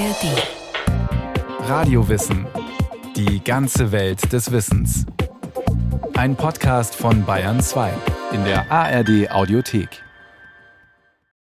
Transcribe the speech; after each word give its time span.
ARD. 0.00 1.68
Radiowissen. 1.68 2.46
Die 3.16 3.44
ganze 3.44 3.92
Welt 3.92 4.32
des 4.32 4.50
Wissens. 4.50 5.04
Ein 6.14 6.36
Podcast 6.36 6.94
von 6.94 7.26
Bayern 7.26 7.60
2 7.60 7.92
in 8.32 8.42
der 8.44 8.72
ARD 8.72 9.30
Audiothek. 9.30 10.02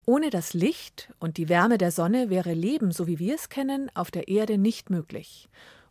Ohne 0.08 0.32
das 0.32 0.56
Licht 0.56 1.14
und 1.20 1.38
die 1.38 1.48
Wärme 1.48 1.78
der 1.78 1.92
Sonne 1.92 2.32
wäre 2.32 2.54
Leben, 2.54 2.92
so 2.92 3.06
wie 3.06 3.20
wir 3.20 3.36
es 3.36 3.50
kennen, 3.50 3.92
auf 3.94 4.10
der 4.10 4.30
Erde 4.30 4.58
nicht 4.58 4.90
möglich. 4.90 5.48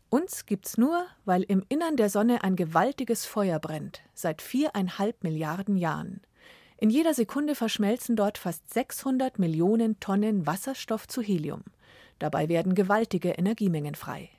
Uns 0.08 0.44
gibt's 0.44 0.76
nur, 0.76 1.06
weil 1.24 1.44
im 1.44 1.62
Innern 1.68 1.96
der 1.96 2.10
Sonne 2.10 2.42
ein 2.42 2.56
gewaltiges 2.56 3.24
Feuer 3.24 3.60
brennt, 3.60 4.00
seit 4.14 4.42
viereinhalb 4.42 5.22
Milliarden 5.22 5.76
Jahren. 5.76 6.22
In 6.76 6.90
jeder 6.90 7.14
Sekunde 7.14 7.54
verschmelzen 7.54 8.16
dort 8.16 8.36
fast 8.36 8.74
600 8.74 9.38
Millionen 9.38 10.00
Tonnen 10.00 10.44
Wasserstoff 10.44 11.06
zu 11.06 11.22
Helium. 11.22 11.62
Dabei 12.18 12.48
werden 12.48 12.74
gewaltige 12.74 13.30
Energiemengen 13.30 13.94
frei. 13.94 14.30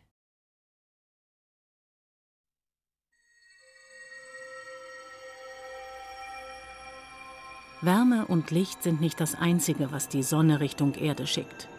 Wärme 7.81 8.25
und 8.25 8.51
Licht 8.51 8.83
sind 8.83 8.99
nicht 8.99 9.21
das 9.21 9.35
Einzige, 9.35 9.93
was 9.93 10.09
die 10.09 10.23
Sonne 10.23 10.59
Richtung 10.59 10.95
Erde 10.95 11.25
schickt. 11.25 11.69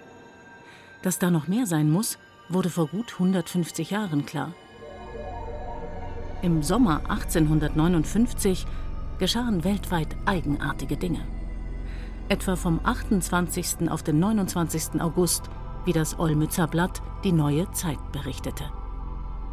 Dass 1.02 1.18
da 1.18 1.30
noch 1.30 1.46
mehr 1.46 1.66
sein 1.66 1.90
muss, 1.90 2.18
wurde 2.48 2.70
vor 2.70 2.86
gut 2.86 3.12
150 3.12 3.90
Jahren 3.90 4.24
klar. 4.24 4.54
Im 6.40 6.62
Sommer 6.62 7.02
1859 7.10 8.66
geschahen 9.18 9.62
weltweit 9.62 10.16
eigenartige 10.24 10.96
Dinge. 10.96 11.20
Etwa 12.30 12.56
vom 12.56 12.80
28. 12.82 13.90
auf 13.90 14.02
den 14.02 14.18
29. 14.20 15.02
August, 15.02 15.50
wie 15.84 15.92
das 15.92 16.18
Olmützer 16.18 16.66
Blatt 16.66 17.02
die 17.24 17.32
neue 17.32 17.70
Zeit 17.72 17.98
berichtete. 18.12 18.64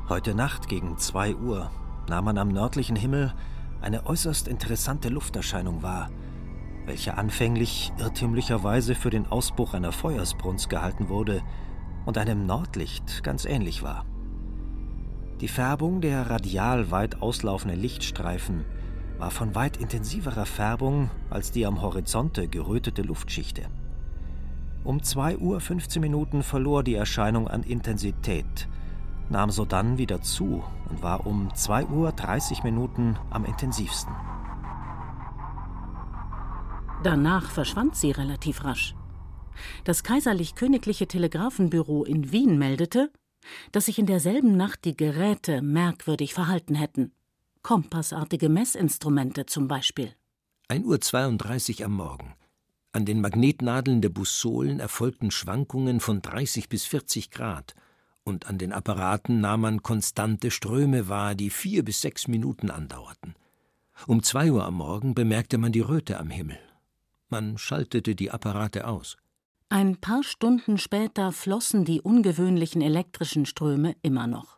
Heute 0.10 0.36
Nacht 0.36 0.68
gegen 0.68 0.98
2 0.98 1.36
Uhr 1.36 1.70
nahm 2.10 2.26
man 2.26 2.38
am 2.38 2.50
nördlichen 2.50 2.96
Himmel 2.96 3.34
eine 3.82 4.06
äußerst 4.06 4.48
interessante 4.48 5.10
Lufterscheinung 5.10 5.84
wahr, 5.84 6.10
welche 6.86 7.18
anfänglich 7.18 7.92
irrtümlicherweise 7.98 8.96
für 8.96 9.10
den 9.10 9.28
Ausbruch 9.28 9.74
einer 9.74 9.92
Feuersbrunst 9.92 10.70
gehalten 10.70 11.10
wurde 11.10 11.42
und 12.06 12.18
einem 12.18 12.46
Nordlicht 12.46 13.24
ganz 13.24 13.46
ähnlich 13.46 13.84
war. 13.84 14.06
Die 15.42 15.48
Färbung 15.48 16.02
der 16.02 16.30
radial 16.30 16.90
weit 16.90 17.22
auslaufenden 17.22 17.80
Lichtstreifen 17.80 18.66
war 19.20 19.30
von 19.30 19.56
weit 19.56 19.78
intensiverer 19.78 20.46
Färbung 20.46 21.10
als 21.30 21.52
die 21.52 21.66
am 21.66 21.82
Horizonte 21.82 22.48
gerötete 22.48 23.02
Luftschichte. 23.02 23.64
Um 24.84 25.04
2 25.04 25.38
Uhr 25.38 25.60
15 25.60 26.02
Minuten 26.02 26.44
verlor 26.44 26.84
die 26.84 26.96
Erscheinung 26.96 27.48
an 27.48 27.64
Intensität, 27.64 28.68
nahm 29.30 29.52
sodann 29.52 29.98
wieder 29.98 30.22
zu 30.22 30.64
und 30.90 31.02
war 31.02 31.26
um 31.26 31.54
2 31.54 31.88
Uhr 31.88 32.12
30 32.12 32.64
Minuten 32.64 33.18
am 33.30 33.46
intensivsten. 33.46 34.14
Danach 37.04 37.50
verschwand 37.50 37.96
sie 37.96 38.12
relativ 38.12 38.64
rasch. 38.64 38.96
Das 39.84 40.04
kaiserlich-königliche 40.04 41.08
Telegrafenbüro 41.08 42.04
in 42.04 42.32
Wien 42.32 42.58
meldete, 42.58 43.12
dass 43.72 43.86
sich 43.86 44.00
in 44.00 44.06
derselben 44.06 44.56
Nacht 44.56 44.86
die 44.86 44.96
Geräte 44.96 45.62
merkwürdig 45.62 46.34
verhalten 46.34 46.76
hätten 46.76 47.12
kompassartige 47.68 48.48
Messinstrumente 48.48 49.46
zum 49.46 49.68
Beispiel. 49.68 50.14
1.32 50.70 51.80
Uhr 51.82 51.86
am 51.88 51.96
Morgen. 51.96 52.34
An 52.98 53.06
den 53.06 53.22
Magnetnadeln 53.22 54.02
der 54.02 54.10
Bussolen 54.10 54.80
erfolgten 54.80 55.30
Schwankungen 55.30 56.00
von 56.00 56.24
30 56.24 56.68
bis 56.68 56.86
40 56.86 57.30
Grad, 57.30 57.76
und 58.24 58.48
an 58.48 58.58
den 58.58 58.74
Apparaten 58.74 59.40
nahm 59.40 59.62
man 59.62 59.84
konstante 59.84 60.50
Ströme 60.50 61.08
wahr, 61.08 61.36
die 61.36 61.52
vier 61.52 61.86
bis 61.86 62.02
sechs 62.02 62.28
Minuten 62.28 62.72
andauerten. 62.72 63.36
Um 64.08 64.24
zwei 64.24 64.52
Uhr 64.52 64.66
am 64.66 64.74
Morgen 64.74 65.14
bemerkte 65.14 65.60
man 65.60 65.72
die 65.72 65.82
Röte 65.82 66.20
am 66.20 66.32
Himmel. 66.32 66.58
Man 67.30 67.60
schaltete 67.60 68.16
die 68.16 68.32
Apparate 68.32 68.88
aus. 68.88 69.16
Ein 69.70 69.98
paar 69.98 70.24
Stunden 70.24 70.80
später 70.80 71.32
flossen 71.32 71.86
die 71.86 72.02
ungewöhnlichen 72.02 72.82
elektrischen 72.82 73.46
Ströme 73.46 73.96
immer 74.02 74.26
noch. 74.26 74.58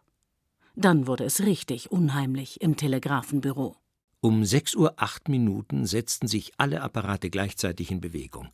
Dann 0.78 1.08
wurde 1.08 1.26
es 1.26 1.42
richtig 1.42 1.92
unheimlich 1.92 2.62
im 2.62 2.78
Telegrafenbüro. 2.78 3.76
Um 4.22 4.44
sechs 4.44 4.76
Uhr 4.76 4.96
acht 4.98 5.30
Minuten 5.30 5.86
setzten 5.86 6.28
sich 6.28 6.52
alle 6.58 6.82
Apparate 6.82 7.30
gleichzeitig 7.30 7.90
in 7.90 8.02
Bewegung. 8.02 8.50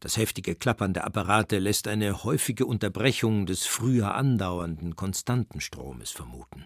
Das 0.00 0.16
heftige 0.16 0.56
Klappern 0.56 0.94
der 0.94 1.06
Apparate 1.06 1.58
lässt 1.58 1.86
eine 1.86 2.24
häufige 2.24 2.66
Unterbrechung 2.66 3.46
des 3.46 3.66
früher 3.66 4.14
andauernden 4.14 4.96
konstanten 4.96 5.60
Stromes 5.60 6.10
vermuten. 6.10 6.64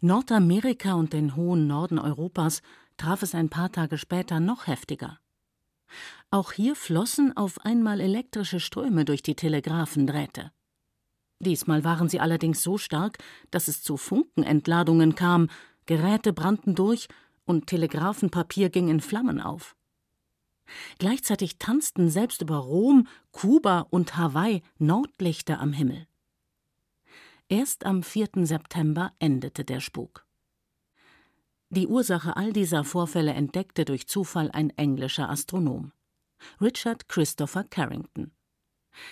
Nordamerika 0.00 0.94
und 0.94 1.12
den 1.12 1.36
hohen 1.36 1.66
Norden 1.66 1.98
Europas 1.98 2.62
traf 2.96 3.22
es 3.22 3.34
ein 3.34 3.50
paar 3.50 3.70
Tage 3.70 3.98
später 3.98 4.40
noch 4.40 4.66
heftiger. 4.66 5.18
Auch 6.30 6.52
hier 6.52 6.76
flossen 6.76 7.36
auf 7.36 7.64
einmal 7.64 8.00
elektrische 8.00 8.58
Ströme 8.58 9.04
durch 9.04 9.22
die 9.22 9.36
Telegraphendrähte. 9.36 10.50
Diesmal 11.40 11.84
waren 11.84 12.08
sie 12.08 12.20
allerdings 12.20 12.62
so 12.62 12.78
stark, 12.78 13.18
dass 13.50 13.68
es 13.68 13.82
zu 13.82 13.96
Funkenentladungen 13.96 15.14
kam, 15.14 15.48
Geräte 15.84 16.32
brannten 16.32 16.74
durch 16.74 17.08
und 17.46 17.66
Telegrafenpapier 17.66 18.68
ging 18.68 18.88
in 18.88 19.00
Flammen 19.00 19.40
auf. 19.40 19.76
Gleichzeitig 20.98 21.58
tanzten 21.58 22.10
selbst 22.10 22.42
über 22.42 22.56
Rom, 22.56 23.06
Kuba 23.30 23.86
und 23.90 24.16
Hawaii 24.16 24.62
Nordlichter 24.78 25.60
am 25.60 25.72
Himmel. 25.72 26.06
Erst 27.48 27.86
am 27.86 28.02
4. 28.02 28.28
September 28.42 29.12
endete 29.20 29.64
der 29.64 29.80
Spuk. 29.80 30.26
Die 31.70 31.86
Ursache 31.86 32.36
all 32.36 32.52
dieser 32.52 32.84
Vorfälle 32.84 33.32
entdeckte 33.32 33.84
durch 33.84 34.08
Zufall 34.08 34.50
ein 34.50 34.70
englischer 34.70 35.28
Astronom, 35.30 35.92
Richard 36.60 37.08
Christopher 37.08 37.64
Carrington. 37.64 38.32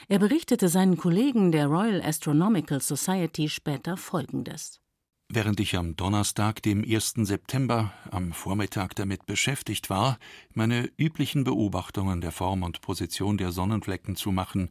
Er 0.09 0.19
berichtete 0.19 0.69
seinen 0.69 0.97
Kollegen 0.97 1.53
der 1.53 1.67
Royal 1.67 2.03
Astronomical 2.03 2.81
Society 2.81 3.49
später 3.49 3.97
Folgendes. 3.97 4.81
Während 5.37 5.59
ich 5.59 5.77
am 5.77 5.97
Donnerstag, 5.97 6.63
dem 6.63 6.85
1. 6.85 7.15
September, 7.27 7.93
am 8.13 8.33
Vormittag 8.33 8.95
damit 8.95 9.27
beschäftigt 9.27 9.91
war, 9.91 10.17
meine 10.53 10.89
üblichen 10.97 11.43
Beobachtungen 11.43 12.21
der 12.21 12.31
Form 12.31 12.63
und 12.63 12.81
Position 12.83 13.37
der 13.37 13.51
Sonnenflecken 13.51 14.15
zu 14.15 14.31
machen, 14.31 14.71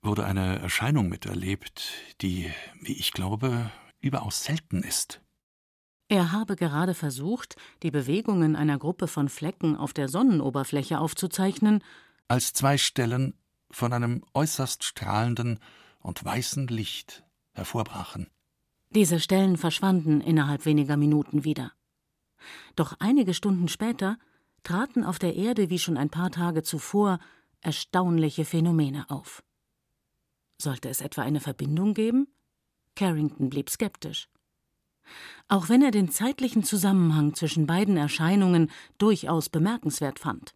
wurde 0.00 0.24
eine 0.24 0.58
Erscheinung 0.60 1.10
miterlebt, 1.10 1.92
die, 2.22 2.50
wie 2.80 2.94
ich 2.94 3.12
glaube, 3.12 3.70
überaus 4.00 4.42
selten 4.42 4.82
ist. 4.82 5.20
Er 6.08 6.32
habe 6.32 6.56
gerade 6.56 6.94
versucht, 6.94 7.56
die 7.82 7.90
Bewegungen 7.90 8.56
einer 8.56 8.78
Gruppe 8.78 9.06
von 9.06 9.28
Flecken 9.28 9.76
auf 9.76 9.92
der 9.92 10.08
Sonnenoberfläche 10.08 10.98
aufzuzeichnen, 10.98 11.84
als 12.26 12.54
zwei 12.54 12.78
Stellen 12.78 13.34
von 13.70 13.92
einem 13.92 14.24
äußerst 14.32 14.82
strahlenden 14.82 15.58
und 16.00 16.24
weißen 16.24 16.68
Licht 16.68 17.22
hervorbrachen. 17.52 18.28
Diese 18.94 19.20
Stellen 19.20 19.56
verschwanden 19.56 20.20
innerhalb 20.20 20.66
weniger 20.66 20.98
Minuten 20.98 21.44
wieder. 21.44 21.72
Doch 22.76 22.94
einige 22.98 23.32
Stunden 23.32 23.68
später 23.68 24.18
traten 24.64 25.04
auf 25.04 25.18
der 25.18 25.34
Erde 25.34 25.70
wie 25.70 25.78
schon 25.78 25.96
ein 25.96 26.10
paar 26.10 26.30
Tage 26.30 26.62
zuvor 26.62 27.18
erstaunliche 27.62 28.44
Phänomene 28.44 29.08
auf. 29.08 29.42
Sollte 30.60 30.88
es 30.90 31.00
etwa 31.00 31.22
eine 31.22 31.40
Verbindung 31.40 31.94
geben? 31.94 32.28
Carrington 32.94 33.48
blieb 33.48 33.70
skeptisch. 33.70 34.28
Auch 35.48 35.68
wenn 35.68 35.82
er 35.82 35.90
den 35.90 36.10
zeitlichen 36.10 36.62
Zusammenhang 36.62 37.34
zwischen 37.34 37.66
beiden 37.66 37.96
Erscheinungen 37.96 38.70
durchaus 38.98 39.48
bemerkenswert 39.48 40.18
fand. 40.18 40.54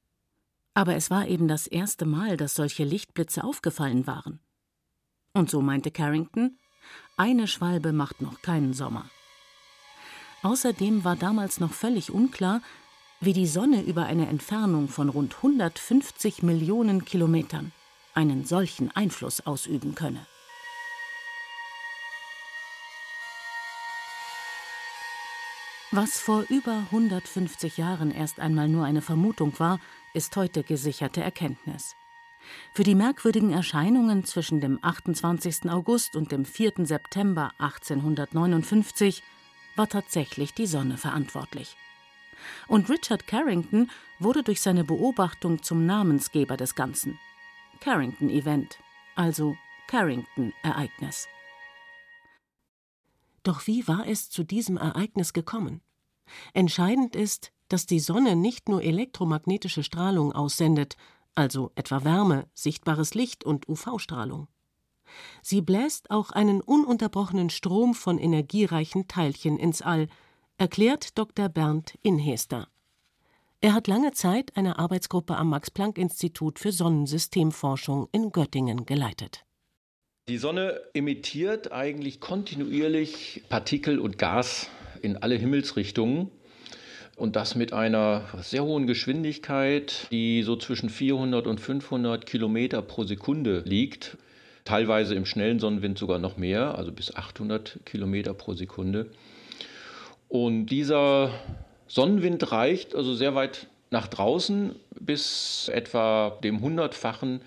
Aber 0.74 0.94
es 0.94 1.10
war 1.10 1.26
eben 1.26 1.48
das 1.48 1.66
erste 1.66 2.04
Mal, 2.04 2.36
dass 2.36 2.54
solche 2.54 2.84
Lichtblitze 2.84 3.42
aufgefallen 3.42 4.06
waren. 4.06 4.40
Und 5.32 5.50
so 5.50 5.62
meinte 5.62 5.90
Carrington, 5.90 6.58
eine 7.16 7.48
Schwalbe 7.48 7.92
macht 7.92 8.20
noch 8.20 8.42
keinen 8.42 8.74
Sommer. 8.74 9.08
Außerdem 10.42 11.04
war 11.04 11.16
damals 11.16 11.60
noch 11.60 11.72
völlig 11.72 12.10
unklar, 12.10 12.60
wie 13.20 13.32
die 13.32 13.46
Sonne 13.46 13.82
über 13.82 14.04
eine 14.04 14.28
Entfernung 14.28 14.88
von 14.88 15.08
rund 15.08 15.36
150 15.36 16.42
Millionen 16.42 17.04
Kilometern 17.04 17.72
einen 18.14 18.44
solchen 18.44 18.90
Einfluss 18.94 19.46
ausüben 19.46 19.94
könne. 19.94 20.26
Was 25.92 26.18
vor 26.18 26.44
über 26.48 26.84
150 26.90 27.76
Jahren 27.76 28.10
erst 28.10 28.40
einmal 28.40 28.68
nur 28.68 28.84
eine 28.84 29.02
Vermutung 29.02 29.58
war, 29.58 29.78
ist 30.14 30.36
heute 30.36 30.62
gesicherte 30.62 31.22
Erkenntnis. 31.22 31.94
Für 32.74 32.82
die 32.82 32.94
merkwürdigen 32.94 33.52
Erscheinungen 33.52 34.24
zwischen 34.24 34.60
dem 34.60 34.78
28. 34.82 35.70
August 35.70 36.16
und 36.16 36.32
dem 36.32 36.44
4. 36.44 36.86
September 36.86 37.52
1859 37.58 39.22
war 39.76 39.88
tatsächlich 39.88 40.54
die 40.54 40.66
Sonne 40.66 40.96
verantwortlich. 40.96 41.76
Und 42.68 42.90
Richard 42.90 43.26
Carrington 43.26 43.90
wurde 44.18 44.42
durch 44.42 44.60
seine 44.60 44.84
Beobachtung 44.84 45.62
zum 45.62 45.86
Namensgeber 45.86 46.56
des 46.56 46.74
Ganzen. 46.74 47.18
Carrington 47.80 48.30
Event, 48.30 48.78
also 49.14 49.56
Carrington-Ereignis. 49.88 51.28
Doch 53.42 53.66
wie 53.66 53.86
war 53.86 54.06
es 54.06 54.28
zu 54.28 54.42
diesem 54.42 54.76
Ereignis 54.76 55.32
gekommen? 55.32 55.80
Entscheidend 56.52 57.14
ist, 57.14 57.52
dass 57.68 57.86
die 57.86 58.00
Sonne 58.00 58.36
nicht 58.36 58.68
nur 58.68 58.82
elektromagnetische 58.82 59.82
Strahlung 59.82 60.32
aussendet, 60.32 60.96
also 61.36 61.70
etwa 61.74 62.04
Wärme, 62.04 62.46
sichtbares 62.54 63.14
Licht 63.14 63.44
und 63.44 63.68
UV-Strahlung. 63.68 64.48
Sie 65.42 65.60
bläst 65.60 66.10
auch 66.10 66.30
einen 66.30 66.60
ununterbrochenen 66.60 67.50
Strom 67.50 67.94
von 67.94 68.18
energiereichen 68.18 69.06
Teilchen 69.06 69.58
ins 69.58 69.82
All, 69.82 70.08
erklärt 70.58 71.16
Dr. 71.18 71.48
Bernd 71.48 71.94
Inhester. 72.02 72.68
Er 73.60 73.72
hat 73.72 73.88
lange 73.88 74.12
Zeit 74.12 74.56
eine 74.56 74.78
Arbeitsgruppe 74.78 75.36
am 75.36 75.50
Max-Planck-Institut 75.50 76.58
für 76.58 76.72
Sonnensystemforschung 76.72 78.08
in 78.12 78.30
Göttingen 78.30 78.84
geleitet. 78.84 79.44
Die 80.28 80.38
Sonne 80.38 80.80
emittiert 80.92 81.72
eigentlich 81.72 82.20
kontinuierlich 82.20 83.44
Partikel 83.48 83.98
und 83.98 84.18
Gas 84.18 84.68
in 85.00 85.16
alle 85.16 85.36
Himmelsrichtungen 85.36 86.30
und 87.16 87.34
das 87.34 87.54
mit 87.54 87.72
einer 87.72 88.22
sehr 88.42 88.62
hohen 88.62 88.86
Geschwindigkeit, 88.86 90.06
die 90.12 90.42
so 90.42 90.56
zwischen 90.56 90.90
400 90.90 91.46
und 91.46 91.60
500 91.60 92.26
Kilometer 92.26 92.82
pro 92.82 93.04
Sekunde 93.04 93.62
liegt. 93.64 94.18
Teilweise 94.64 95.14
im 95.14 95.24
schnellen 95.24 95.58
Sonnenwind 95.58 95.96
sogar 95.96 96.18
noch 96.18 96.36
mehr, 96.36 96.76
also 96.76 96.92
bis 96.92 97.14
800 97.14 97.80
Kilometer 97.84 98.34
pro 98.34 98.52
Sekunde. 98.52 99.06
Und 100.28 100.66
dieser 100.66 101.30
Sonnenwind 101.86 102.52
reicht 102.52 102.94
also 102.94 103.14
sehr 103.14 103.34
weit 103.34 103.68
nach 103.90 104.08
draußen 104.08 104.74
bis 104.98 105.70
etwa 105.72 106.36
dem 106.42 106.60
hundertfachen 106.60 107.40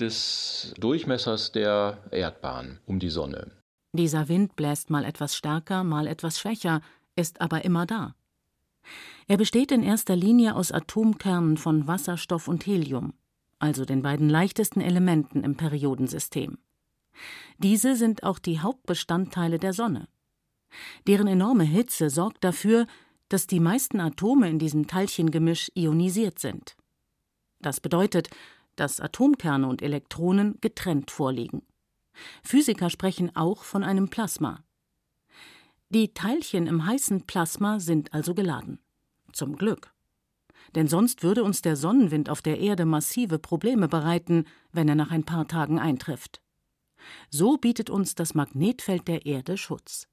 des 0.00 0.74
Durchmessers 0.78 1.52
der 1.52 1.98
Erdbahn 2.10 2.80
um 2.84 2.98
die 2.98 3.08
Sonne. 3.08 3.52
Dieser 3.92 4.28
Wind 4.28 4.56
bläst 4.56 4.90
mal 4.90 5.04
etwas 5.04 5.36
stärker, 5.36 5.84
mal 5.84 6.06
etwas 6.06 6.38
schwächer, 6.38 6.82
ist 7.14 7.40
aber 7.40 7.64
immer 7.64 7.86
da. 7.86 8.14
Er 9.26 9.36
besteht 9.36 9.72
in 9.72 9.82
erster 9.82 10.16
Linie 10.16 10.54
aus 10.54 10.72
Atomkernen 10.72 11.56
von 11.56 11.86
Wasserstoff 11.86 12.48
und 12.48 12.66
Helium, 12.66 13.14
also 13.58 13.84
den 13.84 14.02
beiden 14.02 14.28
leichtesten 14.28 14.80
Elementen 14.80 15.42
im 15.42 15.56
Periodensystem. 15.56 16.58
Diese 17.58 17.96
sind 17.96 18.22
auch 18.22 18.38
die 18.38 18.60
Hauptbestandteile 18.60 19.58
der 19.58 19.72
Sonne. 19.72 20.08
Deren 21.06 21.26
enorme 21.26 21.64
Hitze 21.64 22.10
sorgt 22.10 22.44
dafür, 22.44 22.86
dass 23.28 23.46
die 23.46 23.60
meisten 23.60 24.00
Atome 24.00 24.48
in 24.48 24.58
diesem 24.58 24.86
Teilchengemisch 24.86 25.70
ionisiert 25.74 26.38
sind. 26.38 26.76
Das 27.60 27.80
bedeutet, 27.80 28.28
dass 28.76 29.00
Atomkerne 29.00 29.66
und 29.66 29.82
Elektronen 29.82 30.58
getrennt 30.60 31.10
vorliegen. 31.10 31.62
Physiker 32.42 32.90
sprechen 32.90 33.34
auch 33.34 33.64
von 33.64 33.82
einem 33.82 34.08
Plasma. 34.08 34.62
Die 35.90 36.12
Teilchen 36.12 36.66
im 36.66 36.84
heißen 36.84 37.26
Plasma 37.26 37.78
sind 37.78 38.12
also 38.12 38.34
geladen. 38.34 38.80
Zum 39.32 39.56
Glück. 39.56 39.92
Denn 40.74 40.88
sonst 40.88 41.22
würde 41.22 41.44
uns 41.44 41.62
der 41.62 41.76
Sonnenwind 41.76 42.28
auf 42.28 42.42
der 42.42 42.58
Erde 42.58 42.84
massive 42.84 43.38
Probleme 43.38 43.86
bereiten, 43.86 44.46
wenn 44.72 44.88
er 44.88 44.96
nach 44.96 45.12
ein 45.12 45.24
paar 45.24 45.46
Tagen 45.46 45.78
eintrifft. 45.78 46.40
So 47.30 47.56
bietet 47.56 47.88
uns 47.88 48.16
das 48.16 48.34
Magnetfeld 48.34 49.06
der 49.06 49.26
Erde 49.26 49.56
Schutz. 49.56 50.08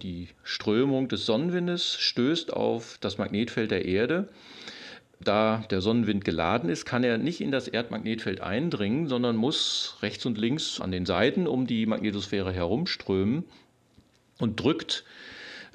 Die 0.00 0.28
Strömung 0.42 1.08
des 1.08 1.26
Sonnenwindes 1.26 1.96
stößt 1.98 2.54
auf 2.54 2.96
das 3.02 3.18
Magnetfeld 3.18 3.70
der 3.70 3.84
Erde 3.84 4.30
da 5.22 5.64
der 5.70 5.82
Sonnenwind 5.82 6.24
geladen 6.24 6.70
ist, 6.70 6.86
kann 6.86 7.04
er 7.04 7.18
nicht 7.18 7.42
in 7.42 7.50
das 7.50 7.68
Erdmagnetfeld 7.68 8.40
eindringen, 8.40 9.06
sondern 9.06 9.36
muss 9.36 9.98
rechts 10.00 10.24
und 10.24 10.38
links 10.38 10.80
an 10.80 10.90
den 10.90 11.04
Seiten 11.04 11.46
um 11.46 11.66
die 11.66 11.84
Magnetosphäre 11.84 12.52
herumströmen 12.52 13.44
und 14.40 14.60
drückt, 14.60 15.04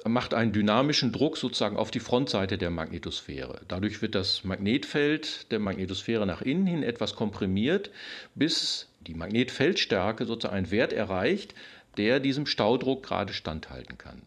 macht 0.08 0.34
einen 0.34 0.52
dynamischen 0.52 1.12
Druck 1.12 1.38
sozusagen 1.38 1.78
auf 1.78 1.90
die 1.90 2.00
Frontseite 2.00 2.58
der 2.58 2.70
Magnetosphäre. 2.70 3.62
Dadurch 3.68 4.02
wird 4.02 4.14
das 4.14 4.44
Magnetfeld 4.44 5.52
der 5.52 5.60
Magnetosphäre 5.60 6.26
nach 6.26 6.42
innen 6.42 6.68
hin 6.68 6.84
etwas 6.84 7.16
komprimiert, 7.16 7.90
bis 8.36 8.88
die 9.02 9.16
Magnetfeldstärke 9.16 10.26
sozusagen 10.26 10.56
einen 10.56 10.72
Wert 10.72 10.94
erreicht, 10.94 11.56
der 11.98 12.20
diesem 12.20 12.46
Staudruck 12.46 13.04
gerade 13.04 13.34
standhalten 13.34 13.98
kann. 13.98 14.22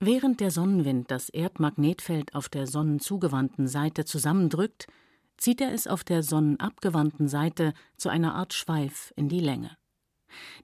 Während 0.00 0.40
der 0.40 0.50
Sonnenwind 0.50 1.10
das 1.10 1.28
Erdmagnetfeld 1.28 2.34
auf 2.34 2.48
der 2.48 2.66
sonnenzugewandten 2.66 3.68
Seite 3.68 4.04
zusammendrückt, 4.04 4.86
zieht 5.36 5.60
er 5.60 5.72
es 5.72 5.86
auf 5.86 6.04
der 6.04 6.22
sonnenabgewandten 6.22 7.28
Seite 7.28 7.72
zu 7.96 8.08
einer 8.08 8.34
Art 8.34 8.52
Schweif 8.52 9.12
in 9.16 9.28
die 9.28 9.40
Länge. 9.40 9.76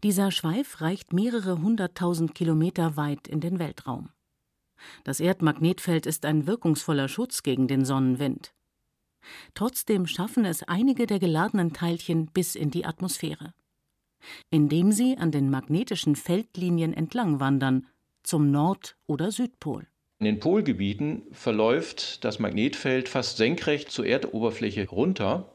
Dieser 0.02 0.30
Schweif 0.30 0.80
reicht 0.80 1.12
mehrere 1.12 1.60
hunderttausend 1.60 2.34
Kilometer 2.34 2.96
weit 2.96 3.28
in 3.28 3.40
den 3.40 3.58
Weltraum. 3.58 4.10
Das 5.04 5.20
Erdmagnetfeld 5.20 6.06
ist 6.06 6.24
ein 6.24 6.46
wirkungsvoller 6.46 7.08
Schutz 7.08 7.42
gegen 7.42 7.68
den 7.68 7.84
Sonnenwind. 7.84 8.54
Trotzdem 9.54 10.06
schaffen 10.06 10.44
es 10.44 10.62
einige 10.62 11.06
der 11.06 11.18
geladenen 11.18 11.72
Teilchen 11.72 12.26
bis 12.26 12.54
in 12.54 12.70
die 12.70 12.84
Atmosphäre. 12.84 13.52
Indem 14.50 14.92
sie 14.92 15.16
an 15.18 15.30
den 15.30 15.50
magnetischen 15.50 16.16
Feldlinien 16.16 16.92
entlang 16.92 17.40
wandern 17.40 17.86
zum 18.22 18.50
Nord- 18.50 18.96
oder 19.06 19.30
Südpol. 19.30 19.86
In 20.20 20.24
den 20.24 20.40
Polgebieten 20.40 21.22
verläuft 21.30 22.24
das 22.24 22.40
Magnetfeld 22.40 23.08
fast 23.08 23.36
senkrecht 23.36 23.90
zur 23.90 24.06
Erdoberfläche 24.06 24.88
runter 24.88 25.52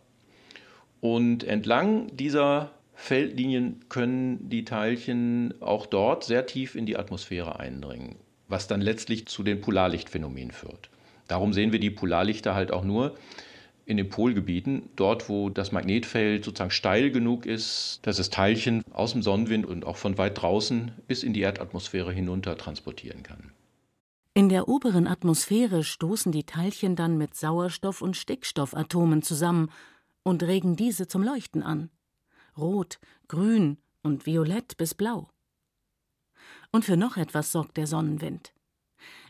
und 1.02 1.44
entlang 1.44 2.16
dieser 2.16 2.72
Feldlinien 3.04 3.82
können 3.90 4.48
die 4.48 4.64
Teilchen 4.64 5.54
auch 5.60 5.86
dort 5.86 6.24
sehr 6.24 6.46
tief 6.46 6.74
in 6.74 6.86
die 6.86 6.96
Atmosphäre 6.96 7.60
eindringen, 7.60 8.16
was 8.48 8.68
dann 8.68 8.80
letztlich 8.80 9.26
zu 9.28 9.44
den 9.44 9.60
Polarlichtphänomenen 9.60 10.52
führt. 10.52 10.90
Darum 11.28 11.52
sehen 11.52 11.74
wir 11.74 11.80
die 11.80 11.90
Polarlichter 11.90 12.56
halt 12.56 12.72
auch 12.72 12.86
nur 12.86 13.18
in 13.86 13.98
den 13.98 14.08
Polgebieten, 14.08 14.88
dort 14.96 15.28
wo 15.28 15.50
das 15.50 15.74
Magnetfeld 15.74 16.46
sozusagen 16.46 16.72
steil 16.72 17.12
genug 17.12 17.46
ist, 17.46 18.00
dass 18.04 18.20
es 18.20 18.30
Teilchen 18.30 18.82
aus 18.94 19.12
dem 19.12 19.22
Sonnenwind 19.22 19.66
und 19.66 19.86
auch 19.86 19.98
von 19.98 20.18
weit 20.18 20.42
draußen 20.42 20.94
bis 21.06 21.24
in 21.24 21.34
die 21.34 21.42
Erdatmosphäre 21.42 22.14
hinunter 22.14 22.56
transportieren 22.58 23.22
kann. 23.22 23.52
In 24.34 24.48
der 24.48 24.70
oberen 24.70 25.08
Atmosphäre 25.08 25.84
stoßen 25.84 26.32
die 26.32 26.46
Teilchen 26.46 26.96
dann 26.96 27.18
mit 27.18 27.36
Sauerstoff- 27.36 28.02
und 28.02 28.16
Stickstoffatomen 28.16 29.24
zusammen 29.24 29.72
und 30.24 30.42
regen 30.42 30.78
diese 30.78 31.10
zum 31.10 31.22
Leuchten 31.22 31.64
an. 31.64 31.90
Rot, 32.58 33.00
grün 33.28 33.78
und 34.02 34.26
violett 34.26 34.78
bis 34.78 34.94
blau. 34.94 35.30
Und 36.72 36.86
für 36.86 36.98
noch 36.98 37.18
etwas 37.18 37.52
sorgt 37.52 37.78
der 37.78 37.88
Sonnenwind. 37.88 38.54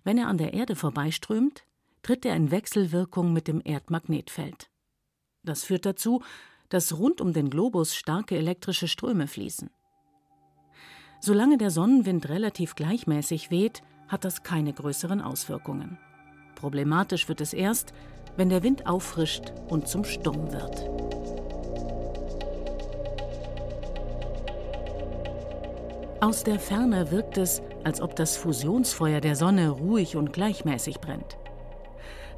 Wenn 0.03 0.17
er 0.17 0.27
an 0.27 0.37
der 0.37 0.53
Erde 0.53 0.75
vorbeiströmt, 0.75 1.65
tritt 2.01 2.25
er 2.25 2.35
in 2.35 2.51
Wechselwirkung 2.51 3.33
mit 3.33 3.47
dem 3.47 3.61
Erdmagnetfeld. 3.63 4.69
Das 5.43 5.63
führt 5.63 5.85
dazu, 5.85 6.21
dass 6.69 6.97
rund 6.97 7.21
um 7.21 7.33
den 7.33 7.49
Globus 7.49 7.95
starke 7.95 8.37
elektrische 8.37 8.87
Ströme 8.87 9.27
fließen. 9.27 9.69
Solange 11.19 11.57
der 11.57 11.71
Sonnenwind 11.71 12.27
relativ 12.29 12.75
gleichmäßig 12.75 13.51
weht, 13.51 13.83
hat 14.07 14.25
das 14.25 14.43
keine 14.43 14.73
größeren 14.73 15.21
Auswirkungen. 15.21 15.97
Problematisch 16.55 17.29
wird 17.29 17.41
es 17.41 17.53
erst, 17.53 17.93
wenn 18.35 18.49
der 18.49 18.63
Wind 18.63 18.87
auffrischt 18.87 19.53
und 19.69 19.87
zum 19.87 20.03
Sturm 20.03 20.51
wird. 20.51 21.12
Aus 26.23 26.45
der 26.45 26.57
Ferne 26.57 27.11
wirkt 27.11 27.37
es, 27.37 27.61
als 27.83 27.99
ob 27.99 28.15
das 28.15 28.37
Fusionsfeuer 28.37 29.19
der 29.19 29.35
Sonne 29.35 29.67
ruhig 29.67 30.15
und 30.15 30.31
gleichmäßig 30.31 31.01
brennt. 31.01 31.37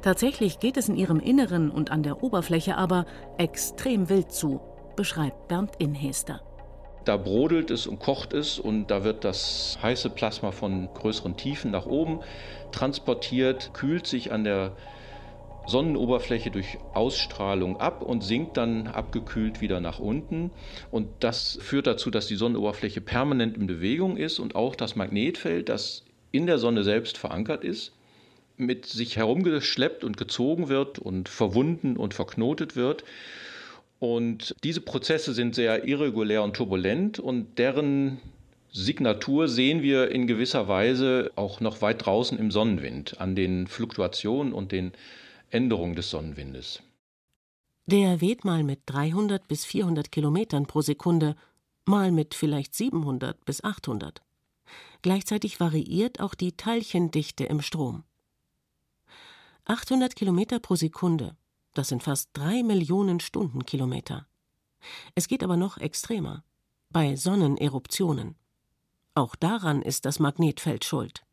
Tatsächlich 0.02 0.58
geht 0.58 0.76
es 0.76 0.88
in 0.88 0.96
ihrem 0.96 1.20
Inneren 1.20 1.70
und 1.70 1.92
an 1.92 2.02
der 2.02 2.20
Oberfläche 2.20 2.76
aber 2.76 3.06
extrem 3.38 4.08
wild 4.08 4.32
zu, 4.32 4.60
beschreibt 4.96 5.46
Bernd 5.46 5.76
Inhester. 5.78 6.40
Da 7.04 7.16
brodelt 7.16 7.70
es 7.70 7.86
und 7.86 8.00
kocht 8.00 8.32
es 8.32 8.58
und 8.58 8.88
da 8.88 9.04
wird 9.04 9.22
das 9.22 9.78
heiße 9.80 10.10
Plasma 10.10 10.50
von 10.50 10.88
größeren 10.92 11.36
Tiefen 11.36 11.70
nach 11.70 11.86
oben 11.86 12.22
transportiert, 12.72 13.70
kühlt 13.72 14.08
sich 14.08 14.32
an 14.32 14.42
der 14.42 14.72
Sonnenoberfläche 15.66 16.50
durch 16.50 16.78
Ausstrahlung 16.92 17.78
ab 17.78 18.02
und 18.02 18.22
sinkt 18.22 18.56
dann 18.56 18.86
abgekühlt 18.86 19.60
wieder 19.60 19.80
nach 19.80 19.98
unten. 19.98 20.52
Und 20.90 21.08
das 21.20 21.58
führt 21.60 21.88
dazu, 21.88 22.10
dass 22.10 22.28
die 22.28 22.36
Sonnenoberfläche 22.36 23.00
permanent 23.00 23.56
in 23.56 23.66
Bewegung 23.66 24.16
ist 24.16 24.38
und 24.38 24.54
auch 24.54 24.76
das 24.76 24.94
Magnetfeld, 24.96 25.68
das 25.68 26.04
in 26.30 26.46
der 26.46 26.58
Sonne 26.58 26.84
selbst 26.84 27.18
verankert 27.18 27.64
ist, 27.64 27.92
mit 28.56 28.86
sich 28.86 29.16
herumgeschleppt 29.16 30.04
und 30.04 30.16
gezogen 30.16 30.68
wird 30.68 30.98
und 30.98 31.28
verwunden 31.28 31.96
und 31.96 32.14
verknotet 32.14 32.76
wird. 32.76 33.04
Und 33.98 34.54
diese 34.62 34.80
Prozesse 34.80 35.34
sind 35.34 35.54
sehr 35.54 35.84
irregulär 35.86 36.42
und 36.42 36.54
turbulent 36.54 37.18
und 37.18 37.58
deren 37.58 38.18
Signatur 38.70 39.48
sehen 39.48 39.82
wir 39.82 40.10
in 40.10 40.26
gewisser 40.26 40.68
Weise 40.68 41.30
auch 41.34 41.60
noch 41.60 41.80
weit 41.80 42.04
draußen 42.04 42.38
im 42.38 42.50
Sonnenwind 42.50 43.20
an 43.20 43.34
den 43.34 43.66
Fluktuationen 43.66 44.52
und 44.52 44.70
den 44.70 44.92
Änderungen 45.50 45.96
des 45.96 46.10
Sonnenwindes. 46.10 46.82
Der 47.86 48.20
weht 48.20 48.44
mal 48.44 48.64
mit 48.64 48.80
300 48.86 49.46
bis 49.46 49.64
400 49.64 50.10
Kilometern 50.10 50.66
pro 50.66 50.82
Sekunde 50.82 51.36
mal 51.84 52.10
mit 52.10 52.34
vielleicht 52.34 52.74
700 52.74 53.44
bis 53.44 53.62
800. 53.62 54.22
Gleichzeitig 55.02 55.60
variiert 55.60 56.20
auch 56.20 56.34
die 56.34 56.56
Teilchendichte 56.56 57.44
im 57.44 57.62
Strom. 57.62 58.02
800 59.66 60.16
Kilometer 60.16 60.58
pro 60.58 60.74
Sekunde, 60.74 61.36
das 61.74 61.88
sind 61.88 62.02
fast 62.02 62.30
drei 62.32 62.62
Millionen 62.62 63.20
Stundenkilometer. 63.20 64.26
Es 65.14 65.28
geht 65.28 65.42
aber 65.42 65.56
noch 65.56 65.78
extremer. 65.78 66.44
Bei 66.90 67.16
Sonneneruptionen. 67.16 68.36
Auch 69.14 69.34
daran 69.34 69.82
ist 69.82 70.04
das 70.04 70.18
Magnetfeld 70.18 70.84
schuld. 70.84 71.25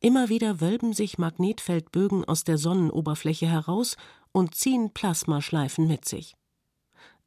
Immer 0.00 0.30
wieder 0.30 0.60
wölben 0.62 0.94
sich 0.94 1.18
Magnetfeldbögen 1.18 2.24
aus 2.24 2.42
der 2.44 2.56
Sonnenoberfläche 2.56 3.46
heraus 3.46 3.96
und 4.32 4.54
ziehen 4.54 4.92
Plasmaschleifen 4.94 5.86
mit 5.86 6.06
sich. 6.06 6.36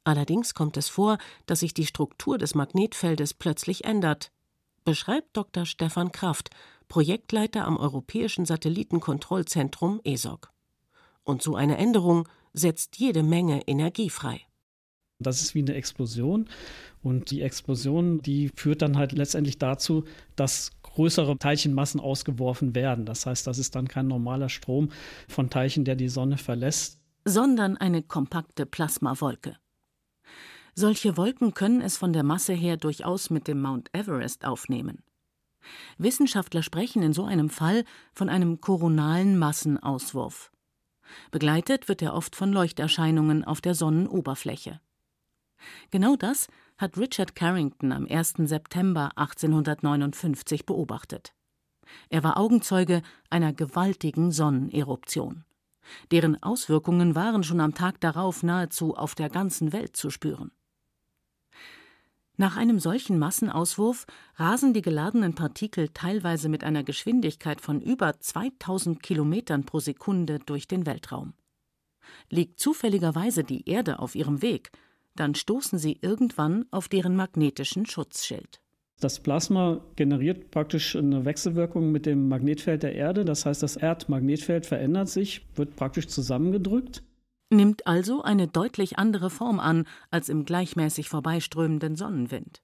Allerdings 0.02 0.54
kommt 0.54 0.76
es 0.76 0.88
vor, 0.88 1.18
dass 1.46 1.60
sich 1.60 1.72
die 1.72 1.86
Struktur 1.86 2.36
des 2.36 2.54
Magnetfeldes 2.56 3.32
plötzlich 3.32 3.84
ändert, 3.84 4.32
beschreibt 4.84 5.36
Dr. 5.36 5.64
Stefan 5.66 6.10
Kraft, 6.10 6.50
Projektleiter 6.88 7.64
am 7.64 7.76
Europäischen 7.76 8.44
Satellitenkontrollzentrum 8.44 10.00
ESOC. 10.04 10.50
Und 11.22 11.42
so 11.42 11.54
eine 11.54 11.78
Änderung 11.78 12.28
setzt 12.52 12.98
jede 12.98 13.22
Menge 13.22 13.62
Energie 13.66 14.10
frei. 14.10 14.42
Das 15.20 15.40
ist 15.40 15.54
wie 15.54 15.60
eine 15.60 15.74
Explosion. 15.74 16.48
Und 17.02 17.30
die 17.30 17.42
Explosion, 17.42 18.20
die 18.20 18.50
führt 18.54 18.82
dann 18.82 18.96
halt 18.96 19.12
letztendlich 19.12 19.58
dazu, 19.58 20.04
dass 20.36 20.70
größere 20.82 21.38
Teilchenmassen 21.38 22.00
ausgeworfen 22.00 22.74
werden. 22.74 23.04
Das 23.04 23.26
heißt, 23.26 23.46
das 23.46 23.58
ist 23.58 23.74
dann 23.74 23.88
kein 23.88 24.08
normaler 24.08 24.48
Strom 24.48 24.90
von 25.28 25.50
Teilchen, 25.50 25.84
der 25.84 25.96
die 25.96 26.08
Sonne 26.08 26.38
verlässt, 26.38 26.98
sondern 27.24 27.76
eine 27.76 28.02
kompakte 28.02 28.66
Plasmawolke. 28.66 29.56
Solche 30.74 31.16
Wolken 31.16 31.54
können 31.54 31.80
es 31.80 31.96
von 31.96 32.12
der 32.12 32.24
Masse 32.24 32.52
her 32.52 32.76
durchaus 32.76 33.30
mit 33.30 33.46
dem 33.46 33.60
Mount 33.60 33.90
Everest 33.92 34.44
aufnehmen. 34.44 35.02
Wissenschaftler 35.98 36.62
sprechen 36.62 37.02
in 37.02 37.12
so 37.12 37.24
einem 37.24 37.48
Fall 37.48 37.84
von 38.12 38.28
einem 38.28 38.60
koronalen 38.60 39.38
Massenauswurf. 39.38 40.50
Begleitet 41.30 41.88
wird 41.88 42.02
er 42.02 42.14
oft 42.14 42.34
von 42.34 42.52
Leuchterscheinungen 42.52 43.44
auf 43.44 43.60
der 43.60 43.74
Sonnenoberfläche. 43.74 44.80
Genau 45.90 46.16
das 46.16 46.48
hat 46.76 46.96
Richard 46.98 47.34
Carrington 47.34 47.92
am 47.92 48.06
1. 48.08 48.34
September 48.44 49.10
1859 49.16 50.66
beobachtet. 50.66 51.32
Er 52.08 52.24
war 52.24 52.36
Augenzeuge 52.36 53.02
einer 53.30 53.52
gewaltigen 53.52 54.32
Sonneneruption. 54.32 55.44
Deren 56.10 56.42
Auswirkungen 56.42 57.14
waren 57.14 57.42
schon 57.42 57.60
am 57.60 57.74
Tag 57.74 58.00
darauf 58.00 58.42
nahezu 58.42 58.96
auf 58.96 59.14
der 59.14 59.28
ganzen 59.28 59.72
Welt 59.72 59.96
zu 59.96 60.10
spüren. 60.10 60.50
Nach 62.36 62.56
einem 62.56 62.80
solchen 62.80 63.18
Massenauswurf 63.18 64.06
rasen 64.36 64.72
die 64.72 64.82
geladenen 64.82 65.36
Partikel 65.36 65.90
teilweise 65.90 66.48
mit 66.48 66.64
einer 66.64 66.82
Geschwindigkeit 66.82 67.60
von 67.60 67.80
über 67.80 68.18
2000 68.18 69.02
Kilometern 69.02 69.64
pro 69.64 69.78
Sekunde 69.78 70.40
durch 70.40 70.66
den 70.66 70.84
Weltraum. 70.84 71.34
Liegt 72.30 72.58
zufälligerweise 72.58 73.44
die 73.44 73.68
Erde 73.68 74.00
auf 74.00 74.16
ihrem 74.16 74.42
Weg, 74.42 74.72
dann 75.14 75.34
stoßen 75.34 75.78
sie 75.78 75.98
irgendwann 76.00 76.66
auf 76.70 76.88
deren 76.88 77.16
magnetischen 77.16 77.86
Schutzschild. 77.86 78.60
Das 79.00 79.20
Plasma 79.20 79.80
generiert 79.96 80.50
praktisch 80.50 80.96
eine 80.96 81.24
Wechselwirkung 81.24 81.92
mit 81.92 82.06
dem 82.06 82.28
Magnetfeld 82.28 82.82
der 82.82 82.94
Erde. 82.94 83.24
Das 83.24 83.44
heißt, 83.44 83.62
das 83.62 83.76
Erdmagnetfeld 83.76 84.66
verändert 84.66 85.08
sich, 85.08 85.46
wird 85.56 85.76
praktisch 85.76 86.08
zusammengedrückt. 86.08 87.02
Nimmt 87.50 87.86
also 87.86 88.22
eine 88.22 88.48
deutlich 88.48 88.98
andere 88.98 89.30
Form 89.30 89.60
an 89.60 89.86
als 90.10 90.28
im 90.28 90.44
gleichmäßig 90.44 91.08
vorbeiströmenden 91.08 91.96
Sonnenwind. 91.96 92.62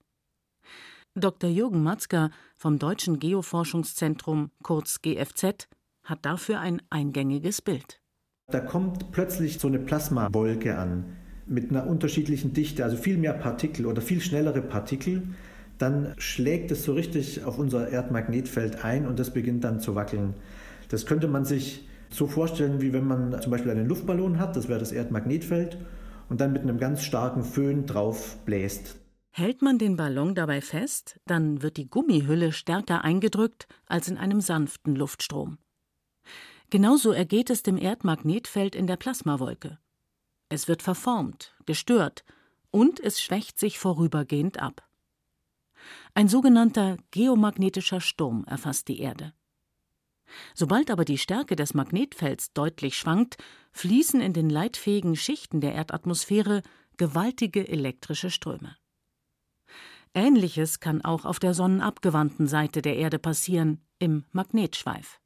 Dr. 1.14 1.50
Jürgen 1.50 1.82
Matzker 1.82 2.30
vom 2.56 2.78
Deutschen 2.78 3.18
Geoforschungszentrum, 3.18 4.50
kurz 4.62 5.02
GFZ, 5.02 5.68
hat 6.04 6.24
dafür 6.24 6.60
ein 6.60 6.80
eingängiges 6.88 7.60
Bild. 7.60 8.00
Da 8.50 8.60
kommt 8.60 9.12
plötzlich 9.12 9.58
so 9.58 9.68
eine 9.68 9.78
Plasmawolke 9.78 10.78
an 10.78 11.16
mit 11.50 11.70
einer 11.70 11.86
unterschiedlichen 11.86 12.52
Dichte, 12.52 12.84
also 12.84 12.96
viel 12.96 13.18
mehr 13.18 13.32
Partikel 13.32 13.86
oder 13.86 14.00
viel 14.00 14.20
schnellere 14.20 14.62
Partikel, 14.62 15.22
dann 15.78 16.14
schlägt 16.18 16.70
es 16.70 16.84
so 16.84 16.92
richtig 16.92 17.44
auf 17.44 17.58
unser 17.58 17.88
Erdmagnetfeld 17.88 18.84
ein 18.84 19.06
und 19.06 19.18
das 19.18 19.32
beginnt 19.32 19.64
dann 19.64 19.80
zu 19.80 19.94
wackeln. 19.94 20.34
Das 20.88 21.06
könnte 21.06 21.28
man 21.28 21.44
sich 21.44 21.88
so 22.10 22.26
vorstellen, 22.26 22.80
wie 22.80 22.92
wenn 22.92 23.06
man 23.06 23.40
zum 23.40 23.50
Beispiel 23.50 23.70
einen 23.70 23.88
Luftballon 23.88 24.38
hat, 24.38 24.56
das 24.56 24.68
wäre 24.68 24.78
das 24.78 24.92
Erdmagnetfeld, 24.92 25.78
und 26.28 26.40
dann 26.40 26.52
mit 26.52 26.62
einem 26.62 26.78
ganz 26.78 27.02
starken 27.02 27.42
Föhn 27.42 27.86
drauf 27.86 28.38
bläst. 28.44 28.96
Hält 29.32 29.62
man 29.62 29.78
den 29.78 29.96
Ballon 29.96 30.34
dabei 30.34 30.60
fest, 30.60 31.20
dann 31.26 31.62
wird 31.62 31.76
die 31.76 31.88
Gummihülle 31.88 32.52
stärker 32.52 33.04
eingedrückt 33.04 33.66
als 33.86 34.08
in 34.08 34.16
einem 34.18 34.40
sanften 34.40 34.94
Luftstrom. 34.94 35.58
Genauso 36.68 37.10
ergeht 37.12 37.50
es 37.50 37.62
dem 37.62 37.76
Erdmagnetfeld 37.76 38.76
in 38.76 38.86
der 38.86 38.96
Plasmawolke. 38.96 39.78
Es 40.50 40.66
wird 40.68 40.82
verformt, 40.82 41.54
gestört 41.64 42.24
und 42.70 43.00
es 43.00 43.22
schwächt 43.22 43.58
sich 43.58 43.78
vorübergehend 43.78 44.60
ab. 44.60 44.86
Ein 46.12 46.28
sogenannter 46.28 46.98
geomagnetischer 47.12 48.00
Sturm 48.00 48.44
erfasst 48.44 48.88
die 48.88 49.00
Erde. 49.00 49.32
Sobald 50.54 50.90
aber 50.90 51.04
die 51.04 51.18
Stärke 51.18 51.54
des 51.54 51.72
Magnetfelds 51.74 52.52
deutlich 52.52 52.96
schwankt, 52.96 53.38
fließen 53.72 54.20
in 54.20 54.32
den 54.32 54.50
leitfähigen 54.50 55.16
Schichten 55.16 55.60
der 55.60 55.74
Erdatmosphäre 55.74 56.62
gewaltige 56.96 57.66
elektrische 57.68 58.30
Ströme. 58.30 58.76
Ähnliches 60.14 60.80
kann 60.80 61.04
auch 61.04 61.24
auf 61.24 61.38
der 61.38 61.54
sonnenabgewandten 61.54 62.48
Seite 62.48 62.82
der 62.82 62.96
Erde 62.96 63.20
passieren, 63.20 63.80
im 64.00 64.24
Magnetschweif. 64.32 65.20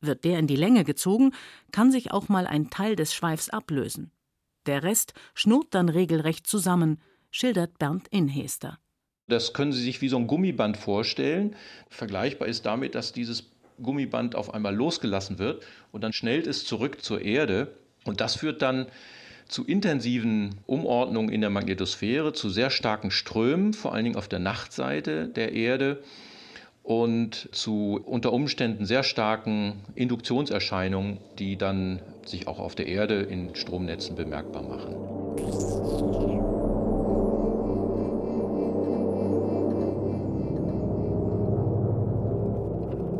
Wird 0.00 0.24
der 0.24 0.38
in 0.38 0.46
die 0.46 0.56
Länge 0.56 0.84
gezogen, 0.84 1.32
kann 1.72 1.90
sich 1.90 2.12
auch 2.12 2.28
mal 2.28 2.46
ein 2.46 2.70
Teil 2.70 2.94
des 2.94 3.12
Schweifs 3.12 3.48
ablösen. 3.48 4.12
Der 4.66 4.82
Rest 4.82 5.14
schnurrt 5.34 5.68
dann 5.70 5.88
regelrecht 5.88 6.46
zusammen, 6.46 7.00
schildert 7.30 7.78
Bernd 7.78 8.08
Inhester. 8.08 8.78
Das 9.28 9.52
können 9.52 9.72
Sie 9.72 9.82
sich 9.82 10.00
wie 10.00 10.08
so 10.08 10.16
ein 10.16 10.26
Gummiband 10.26 10.76
vorstellen. 10.76 11.56
Vergleichbar 11.88 12.48
ist 12.48 12.66
damit, 12.66 12.94
dass 12.94 13.12
dieses 13.12 13.50
Gummiband 13.82 14.34
auf 14.34 14.54
einmal 14.54 14.74
losgelassen 14.74 15.38
wird 15.38 15.64
und 15.92 16.02
dann 16.02 16.12
schnellt 16.12 16.46
es 16.46 16.64
zurück 16.64 17.02
zur 17.02 17.20
Erde. 17.20 17.74
Und 18.04 18.20
das 18.20 18.36
führt 18.36 18.62
dann 18.62 18.86
zu 19.48 19.64
intensiven 19.64 20.56
Umordnungen 20.66 21.30
in 21.30 21.40
der 21.40 21.50
Magnetosphäre, 21.50 22.32
zu 22.32 22.50
sehr 22.50 22.70
starken 22.70 23.10
Strömen, 23.10 23.72
vor 23.74 23.94
allen 23.94 24.04
Dingen 24.04 24.16
auf 24.16 24.28
der 24.28 24.38
Nachtseite 24.38 25.28
der 25.28 25.52
Erde 25.52 26.02
und 26.86 27.48
zu 27.50 28.00
unter 28.04 28.32
Umständen 28.32 28.86
sehr 28.86 29.02
starken 29.02 29.82
Induktionserscheinungen, 29.96 31.18
die 31.36 31.58
dann 31.58 32.00
sich 32.24 32.46
auch 32.46 32.60
auf 32.60 32.76
der 32.76 32.86
Erde 32.86 33.22
in 33.22 33.56
Stromnetzen 33.56 34.14
bemerkbar 34.14 34.62
machen. 34.62 34.94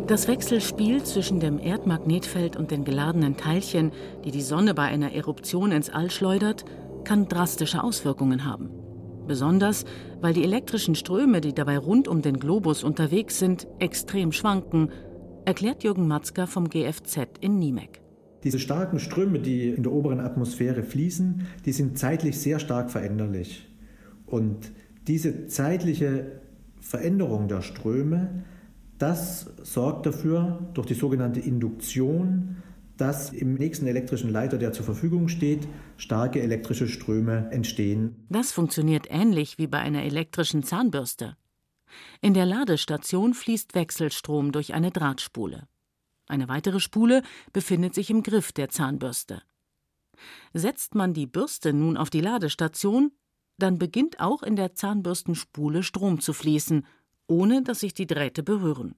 Das 0.07 0.29
Wechselspiel 0.29 1.03
zwischen 1.03 1.41
dem 1.41 1.59
Erdmagnetfeld 1.59 2.57
und 2.57 2.71
den 2.71 2.85
geladenen 2.85 3.37
Teilchen, 3.37 3.91
die 4.25 4.31
die 4.31 4.43
Sonne 4.43 4.75
bei 4.75 4.85
einer 4.85 5.13
Eruption 5.13 5.73
ins 5.73 5.91
All 5.91 6.13
schleudert, 6.13 6.65
kann 7.03 7.27
drastische 7.27 7.83
Auswirkungen 7.83 8.45
haben. 8.45 8.76
Besonders, 9.27 9.85
weil 10.21 10.35
die 10.35 10.45
elektrischen 10.45 10.95
Ströme, 10.95 11.41
die 11.41 11.55
dabei 11.55 11.79
rund 11.79 12.09
um 12.09 12.23
den 12.23 12.39
Globus 12.39 12.85
unterwegs 12.85 13.39
sind, 13.39 13.67
extrem 13.79 14.33
schwanken, 14.33 14.91
erklärt 15.45 15.85
Jürgen 15.85 16.09
Matzka 16.09 16.47
vom 16.47 16.69
GFZ 16.69 17.19
in 17.41 17.59
Niemek. 17.59 18.01
Diese 18.45 18.59
starken 18.59 18.99
Ströme, 18.99 19.41
die 19.41 19.71
in 19.71 19.83
der 19.83 19.93
oberen 19.93 20.21
Atmosphäre 20.21 20.83
fließen, 20.83 21.47
die 21.65 21.73
sind 21.73 21.99
zeitlich 21.99 22.39
sehr 22.39 22.59
stark 22.59 22.91
veränderlich. 22.91 23.69
Und 24.27 24.73
diese 25.07 25.47
zeitliche 25.47 26.41
Veränderung 26.81 27.49
der 27.49 27.63
Ströme, 27.63 28.45
das 28.99 29.51
sorgt 29.63 30.07
dafür, 30.07 30.69
durch 30.75 30.87
die 30.87 30.95
sogenannte 30.95 31.41
Induktion, 31.41 32.57
dass 32.97 33.31
im 33.31 33.55
nächsten 33.55 33.87
elektrischen 33.87 34.31
Leiter, 34.31 34.59
der 34.59 34.73
zur 34.73 34.85
Verfügung 34.85 35.29
steht, 35.29 35.67
starke 35.97 36.43
elektrische 36.43 36.89
Ströme 36.89 37.49
entstehen. 37.51 38.27
Das 38.29 38.53
funktioniert 38.53 39.07
ähnlich 39.11 39.59
wie 39.59 39.67
bei 39.67 39.79
einer 39.79 40.03
elektrischen 40.03 40.63
Zahnbürste. 40.63 41.37
In 42.21 42.35
der 42.35 42.47
Ladestation 42.47 43.35
fließt 43.35 43.75
Wechselstrom 43.75 44.53
durch 44.53 44.75
eine 44.75 44.91
Drahtspule. 44.91 45.69
Eine 46.27 46.49
weitere 46.49 46.81
Spule 46.81 47.23
befindet 47.53 47.95
sich 47.95 48.11
im 48.11 48.23
Griff 48.23 48.53
der 48.53 48.69
Zahnbürste. 48.69 49.43
Setzt 50.53 50.95
man 50.95 51.15
die 51.15 51.27
Bürste 51.27 51.73
nun 51.73 51.97
auf 51.97 52.11
die 52.11 52.21
Ladestation, 52.21 53.13
dann 53.59 53.79
beginnt 53.79 54.21
auch 54.21 54.43
in 54.43 54.57
der 54.57 54.75
Zahnbürstenspule 54.75 55.83
Strom 55.83 56.21
zu 56.21 56.33
fließen, 56.33 56.87
ohne 57.27 57.63
dass 57.63 57.81
sich 57.81 57.95
die 57.95 58.07
Drähte 58.07 58.43
berühren. 58.43 58.97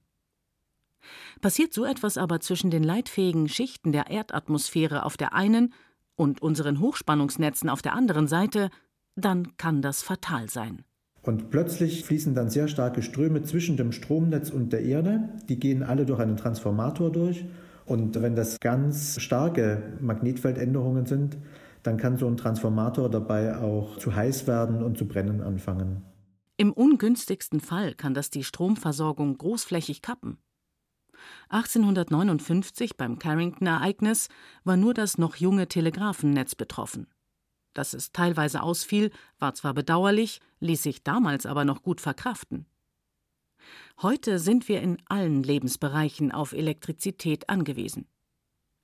Passiert 1.41 1.73
so 1.73 1.85
etwas 1.85 2.17
aber 2.17 2.39
zwischen 2.41 2.71
den 2.71 2.83
leitfähigen 2.83 3.47
Schichten 3.47 3.91
der 3.91 4.07
Erdatmosphäre 4.07 5.05
auf 5.05 5.15
der 5.15 5.33
einen 5.33 5.73
und 6.19 6.41
unseren 6.41 6.81
Hochspannungsnetzen 6.81 7.69
auf 7.69 7.81
der 7.81 7.93
anderen 7.93 8.27
Seite, 8.27 8.69
dann 9.15 9.55
kann 9.55 9.81
das 9.81 10.03
fatal 10.03 10.49
sein. 10.49 10.83
Und 11.21 11.49
plötzlich 11.49 12.03
fließen 12.03 12.35
dann 12.35 12.49
sehr 12.49 12.67
starke 12.67 13.01
Ströme 13.01 13.43
zwischen 13.43 13.77
dem 13.77 13.93
Stromnetz 13.93 14.49
und 14.49 14.73
der 14.73 14.83
Erde. 14.83 15.29
Die 15.47 15.59
gehen 15.59 15.81
alle 15.81 16.05
durch 16.05 16.19
einen 16.19 16.37
Transformator 16.37 17.11
durch. 17.11 17.45
Und 17.85 18.21
wenn 18.21 18.35
das 18.35 18.59
ganz 18.59 19.19
starke 19.21 19.93
Magnetfeldänderungen 20.01 21.05
sind, 21.05 21.37
dann 21.83 21.97
kann 21.97 22.17
so 22.17 22.27
ein 22.27 22.37
Transformator 22.37 23.09
dabei 23.09 23.57
auch 23.57 23.97
zu 23.97 24.13
heiß 24.13 24.45
werden 24.45 24.83
und 24.83 24.97
zu 24.97 25.07
brennen 25.07 25.41
anfangen. 25.41 26.03
Im 26.57 26.73
ungünstigsten 26.73 27.61
Fall 27.61 27.95
kann 27.95 28.13
das 28.13 28.29
die 28.29 28.43
Stromversorgung 28.43 29.37
großflächig 29.37 30.01
kappen. 30.01 30.37
1859 31.49 32.97
beim 32.97 33.19
Carrington-Ereignis 33.19 34.29
war 34.63 34.77
nur 34.77 34.93
das 34.93 35.17
noch 35.17 35.35
junge 35.35 35.67
Telegrafennetz 35.67 36.55
betroffen. 36.55 37.07
Dass 37.73 37.93
es 37.93 38.11
teilweise 38.11 38.63
ausfiel, 38.63 39.11
war 39.37 39.53
zwar 39.53 39.73
bedauerlich, 39.73 40.41
ließ 40.59 40.83
sich 40.83 41.03
damals 41.03 41.45
aber 41.45 41.65
noch 41.65 41.83
gut 41.83 42.01
verkraften. 42.01 42.65
Heute 44.01 44.39
sind 44.39 44.67
wir 44.67 44.81
in 44.81 44.97
allen 45.05 45.43
Lebensbereichen 45.43 46.31
auf 46.31 46.53
Elektrizität 46.53 47.49
angewiesen. 47.49 48.07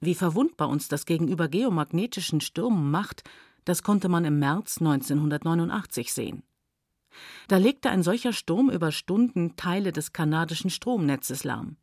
Wie 0.02 0.16
verwundbar 0.16 0.70
uns 0.70 0.88
das 0.88 1.06
gegenüber 1.06 1.48
geomagnetischen 1.48 2.42
Stürmen 2.42 2.92
macht, 2.92 3.24
das 3.64 3.82
konnte 3.82 4.10
man 4.10 4.26
im 4.26 4.40
März 4.40 4.80
1989 4.80 6.14
sehen. 6.14 6.44
Da 7.48 7.58
legte 7.58 7.90
ein 7.90 8.04
solcher 8.04 8.34
Sturm 8.34 8.70
über 8.70 8.92
Stunden 8.92 9.56
Teile 9.56 9.92
des 9.92 10.14
kanadischen 10.14 10.70
Stromnetzes 10.70 11.44
lahm. 11.44 11.78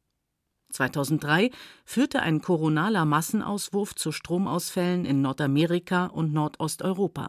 2003 0.72 1.50
führte 1.84 2.20
ein 2.20 2.40
koronaler 2.40 3.04
Massenauswurf 3.04 3.94
zu 3.94 4.12
Stromausfällen 4.12 5.04
in 5.04 5.22
Nordamerika 5.22 6.06
und 6.06 6.32
Nordosteuropa. 6.32 7.28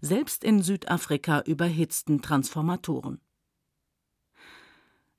Selbst 0.00 0.44
in 0.44 0.62
Südafrika 0.62 1.40
überhitzten 1.42 2.22
Transformatoren. 2.22 3.20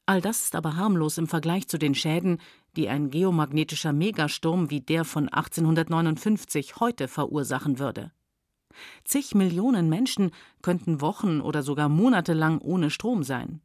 All 0.06 0.22
das 0.22 0.44
ist 0.44 0.56
aber 0.56 0.76
harmlos 0.76 1.18
im 1.18 1.28
Vergleich 1.28 1.68
zu 1.68 1.80
den 1.80 1.96
Schäden, 1.96 2.40
die 2.76 2.90
ein 2.90 3.10
geomagnetischer 3.10 3.92
Megasturm 3.92 4.70
wie 4.70 4.82
der 4.82 5.04
von 5.04 5.30
1859 5.30 6.76
heute 6.80 7.08
verursachen 7.08 7.80
würde. 7.80 8.12
Zig 9.04 9.34
Millionen 9.34 9.90
Menschen 9.90 10.32
könnten 10.62 11.02
Wochen 11.02 11.42
oder 11.42 11.64
sogar 11.64 11.90
Monate 11.90 12.34
lang 12.34 12.60
ohne 12.60 12.90
Strom 12.92 13.24
sein. 13.24 13.62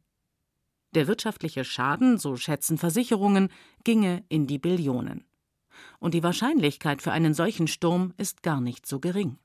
Der 0.93 1.07
wirtschaftliche 1.07 1.63
Schaden, 1.63 2.17
so 2.17 2.35
schätzen 2.35 2.77
Versicherungen, 2.77 3.49
ginge 3.83 4.23
in 4.27 4.45
die 4.45 4.59
Billionen. 4.59 5.23
Und 5.99 6.13
die 6.13 6.23
Wahrscheinlichkeit 6.23 7.01
für 7.01 7.11
einen 7.11 7.33
solchen 7.33 7.67
Sturm 7.67 8.13
ist 8.17 8.43
gar 8.43 8.59
nicht 8.59 8.85
so 8.85 8.99
gering. 8.99 9.37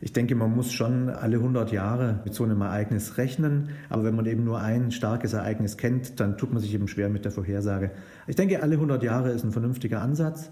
Ich 0.00 0.12
denke, 0.12 0.34
man 0.34 0.54
muss 0.54 0.72
schon 0.72 1.08
alle 1.08 1.38
100 1.38 1.72
Jahre 1.72 2.20
mit 2.24 2.34
so 2.34 2.44
einem 2.44 2.60
Ereignis 2.60 3.16
rechnen. 3.16 3.70
Aber 3.88 4.04
wenn 4.04 4.14
man 4.14 4.26
eben 4.26 4.44
nur 4.44 4.60
ein 4.60 4.92
starkes 4.92 5.32
Ereignis 5.32 5.76
kennt, 5.76 6.20
dann 6.20 6.38
tut 6.38 6.52
man 6.52 6.62
sich 6.62 6.72
eben 6.72 6.86
schwer 6.86 7.08
mit 7.08 7.24
der 7.24 7.32
Vorhersage. 7.32 7.90
Ich 8.26 8.36
denke, 8.36 8.62
alle 8.62 8.74
100 8.74 9.02
Jahre 9.02 9.30
ist 9.30 9.44
ein 9.44 9.52
vernünftiger 9.52 10.00
Ansatz. 10.00 10.50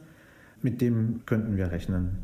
Mit 0.63 0.81
dem 0.81 1.23
könnten 1.27 1.57
wir 1.57 1.71
rechnen. 1.71 2.19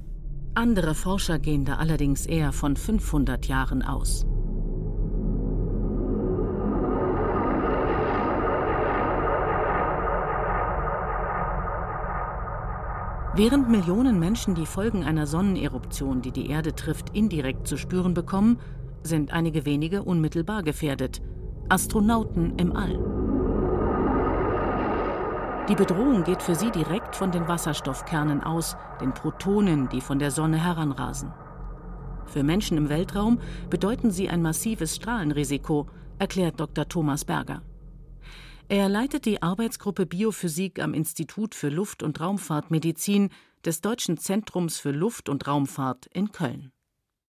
Andere 0.55 0.95
Forscher 0.95 1.39
gehen 1.39 1.65
da 1.65 1.77
allerdings 1.77 2.27
eher 2.27 2.53
von 2.53 2.77
500 2.77 3.47
Jahren 3.47 3.83
aus. 3.83 4.27
Während 13.35 13.71
Millionen 13.71 14.19
Menschen 14.19 14.55
die 14.55 14.67
Folgen 14.67 15.05
einer 15.05 15.27
Sonneneruption, 15.27 16.21
die 16.21 16.33
die 16.33 16.51
Erde 16.51 16.75
trifft, 16.75 17.17
indirekt 17.17 17.67
zu 17.67 17.79
spüren 17.79 18.13
bekommen, 18.13 18.59
sind 19.03 19.33
einige 19.33 19.65
wenige 19.65 20.03
unmittelbar 20.03 20.63
gefährdet. 20.63 21.23
Astronauten 21.71 22.59
im 22.59 22.77
All. 22.77 22.99
Die 25.67 25.75
Bedrohung 25.75 26.25
geht 26.25 26.43
für 26.43 26.55
sie 26.55 26.71
direkt 26.71 27.17
von 27.17 27.31
den 27.31 27.49
Wasserstoffkernen 27.49 28.43
aus, 28.43 28.77
den 29.01 29.15
Protonen, 29.15 29.89
die 29.89 30.03
von 30.03 30.19
der 30.19 30.31
Sonne 30.31 30.63
heranrasen. 30.63 31.33
Für 32.27 32.43
Menschen 32.43 32.77
im 32.77 32.91
Weltraum 32.91 33.39
bedeuten 33.71 34.11
sie 34.11 34.29
ein 34.29 34.43
massives 34.43 34.97
Strahlenrisiko, 34.97 35.87
erklärt 36.19 36.61
Dr. 36.61 36.87
Thomas 36.87 37.25
Berger. 37.25 37.63
Er 38.73 38.89
leitet 38.89 39.27
die 39.27 39.43
Arbeitsgruppe 39.43 40.07
Biophysik 40.07 40.83
am 40.83 40.95
Institut 40.95 41.55
für 41.55 41.69
Luft- 41.69 42.03
und 42.03 42.19
Raumfahrtmedizin 42.19 43.29
des 43.67 43.83
Deutschen 43.83 44.17
Zentrums 44.17 44.79
für 44.79 44.93
Luft- 44.93 45.29
und 45.29 45.47
Raumfahrt 45.47 46.07
in 46.07 46.33
Köln. 46.33 46.73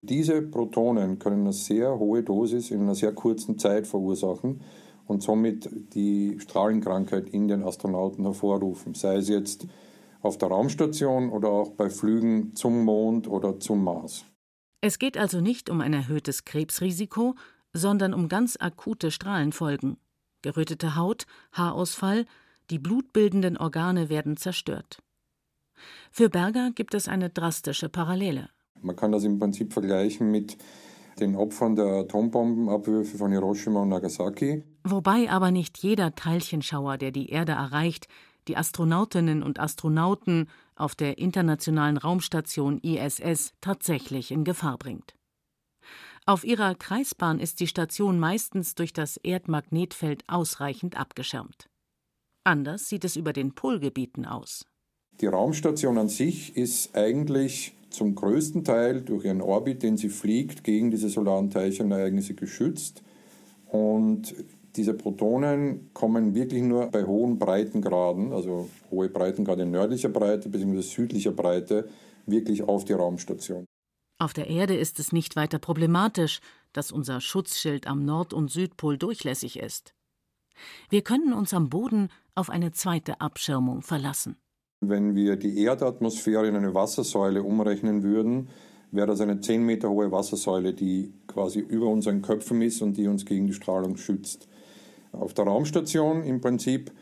Diese 0.00 0.40
Protonen 0.40 1.18
können 1.18 1.42
eine 1.42 1.52
sehr 1.52 1.98
hohe 1.98 2.22
Dosis 2.22 2.70
in 2.70 2.80
einer 2.80 2.94
sehr 2.94 3.12
kurzen 3.12 3.58
Zeit 3.58 3.86
verursachen 3.86 4.62
und 5.06 5.22
somit 5.22 5.68
die 5.92 6.38
Strahlenkrankheit 6.40 7.28
in 7.28 7.46
den 7.46 7.62
Astronauten 7.62 8.24
hervorrufen, 8.24 8.94
sei 8.94 9.16
es 9.16 9.28
jetzt 9.28 9.66
auf 10.22 10.38
der 10.38 10.48
Raumstation 10.48 11.28
oder 11.28 11.50
auch 11.50 11.72
bei 11.72 11.90
Flügen 11.90 12.56
zum 12.56 12.86
Mond 12.86 13.28
oder 13.28 13.60
zum 13.60 13.84
Mars. 13.84 14.24
Es 14.80 14.98
geht 14.98 15.18
also 15.18 15.42
nicht 15.42 15.68
um 15.68 15.82
ein 15.82 15.92
erhöhtes 15.92 16.46
Krebsrisiko, 16.46 17.34
sondern 17.74 18.14
um 18.14 18.30
ganz 18.30 18.56
akute 18.58 19.10
Strahlenfolgen 19.10 19.98
gerötete 20.44 20.94
Haut, 20.94 21.26
Haarausfall, 21.52 22.26
die 22.70 22.78
blutbildenden 22.78 23.56
Organe 23.56 24.08
werden 24.08 24.36
zerstört. 24.36 24.98
Für 26.12 26.28
Berger 26.28 26.70
gibt 26.72 26.94
es 26.94 27.08
eine 27.08 27.30
drastische 27.30 27.88
Parallele. 27.88 28.50
Man 28.80 28.94
kann 28.94 29.10
das 29.10 29.24
im 29.24 29.38
Prinzip 29.38 29.72
vergleichen 29.72 30.30
mit 30.30 30.56
den 31.18 31.34
Opfern 31.34 31.76
der 31.76 31.86
Atombombenabwürfe 31.86 33.16
von 33.18 33.32
Hiroshima 33.32 33.82
und 33.82 33.88
Nagasaki. 33.88 34.62
Wobei 34.84 35.30
aber 35.30 35.50
nicht 35.50 35.78
jeder 35.78 36.14
Teilchenschauer, 36.14 36.98
der 36.98 37.10
die 37.10 37.30
Erde 37.30 37.52
erreicht, 37.52 38.08
die 38.46 38.56
Astronautinnen 38.56 39.42
und 39.42 39.58
Astronauten 39.58 40.48
auf 40.76 40.94
der 40.94 41.18
internationalen 41.18 41.96
Raumstation 41.96 42.78
ISS 42.80 43.54
tatsächlich 43.60 44.30
in 44.30 44.44
Gefahr 44.44 44.76
bringt. 44.76 45.14
Auf 46.26 46.42
ihrer 46.42 46.74
Kreisbahn 46.74 47.38
ist 47.38 47.60
die 47.60 47.66
Station 47.66 48.18
meistens 48.18 48.74
durch 48.74 48.94
das 48.94 49.18
Erdmagnetfeld 49.18 50.24
ausreichend 50.26 50.98
abgeschirmt. 50.98 51.68
Anders 52.44 52.88
sieht 52.88 53.04
es 53.04 53.16
über 53.16 53.34
den 53.34 53.54
Polgebieten 53.54 54.24
aus. 54.24 54.64
Die 55.20 55.26
Raumstation 55.26 55.98
an 55.98 56.08
sich 56.08 56.56
ist 56.56 56.96
eigentlich 56.96 57.76
zum 57.90 58.14
größten 58.14 58.64
Teil 58.64 59.02
durch 59.02 59.26
ihren 59.26 59.42
Orbit, 59.42 59.82
den 59.82 59.98
sie 59.98 60.08
fliegt, 60.08 60.64
gegen 60.64 60.90
diese 60.90 61.10
solaren 61.10 61.50
Teilchenereignisse 61.50 62.32
geschützt. 62.32 63.02
Und 63.66 64.34
diese 64.76 64.94
Protonen 64.94 65.90
kommen 65.92 66.34
wirklich 66.34 66.62
nur 66.62 66.86
bei 66.86 67.04
hohen 67.04 67.38
Breitengraden, 67.38 68.32
also 68.32 68.70
hohe 68.90 69.10
Breitengrade 69.10 69.66
nördlicher 69.66 70.08
Breite 70.08 70.48
bzw. 70.48 70.80
südlicher 70.80 71.32
Breite, 71.32 71.86
wirklich 72.24 72.62
auf 72.62 72.86
die 72.86 72.94
Raumstation. 72.94 73.66
Auf 74.18 74.32
der 74.32 74.48
Erde 74.48 74.76
ist 74.76 75.00
es 75.00 75.12
nicht 75.12 75.36
weiter 75.36 75.58
problematisch, 75.58 76.40
dass 76.72 76.92
unser 76.92 77.20
Schutzschild 77.20 77.86
am 77.86 78.04
Nord- 78.04 78.32
und 78.32 78.50
Südpol 78.50 78.96
durchlässig 78.96 79.58
ist. 79.58 79.94
Wir 80.88 81.02
können 81.02 81.32
uns 81.32 81.52
am 81.52 81.68
Boden 81.68 82.10
auf 82.34 82.48
eine 82.48 82.72
zweite 82.72 83.20
Abschirmung 83.20 83.82
verlassen. 83.82 84.36
Wenn 84.80 85.14
wir 85.14 85.36
die 85.36 85.62
Erdatmosphäre 85.62 86.46
in 86.46 86.56
eine 86.56 86.74
Wassersäule 86.74 87.42
umrechnen 87.42 88.02
würden, 88.02 88.48
wäre 88.92 89.06
das 89.08 89.20
eine 89.20 89.40
10 89.40 89.64
Meter 89.64 89.90
hohe 89.90 90.12
Wassersäule, 90.12 90.74
die 90.74 91.12
quasi 91.26 91.58
über 91.58 91.88
unseren 91.88 92.22
Köpfen 92.22 92.62
ist 92.62 92.82
und 92.82 92.96
die 92.96 93.08
uns 93.08 93.24
gegen 93.24 93.46
die 93.46 93.52
Strahlung 93.52 93.96
schützt. 93.96 94.48
Auf 95.12 95.34
der 95.34 95.46
Raumstation 95.46 96.22
im 96.22 96.40
Prinzip 96.40 96.92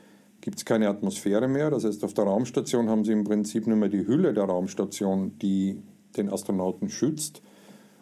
gibt 0.40 0.58
es 0.58 0.64
keine 0.64 0.88
Atmosphäre 0.88 1.48
mehr. 1.48 1.70
Das 1.70 1.84
heißt, 1.84 2.04
auf 2.04 2.14
der 2.14 2.24
Raumstation 2.24 2.88
haben 2.88 3.04
Sie 3.04 3.12
im 3.12 3.24
Prinzip 3.24 3.66
nur 3.66 3.76
mehr 3.76 3.88
die 3.88 4.06
Hülle 4.06 4.32
der 4.32 4.44
Raumstation, 4.44 5.38
die 5.38 5.82
den 6.16 6.30
Astronauten 6.30 6.88
schützt. 6.88 7.42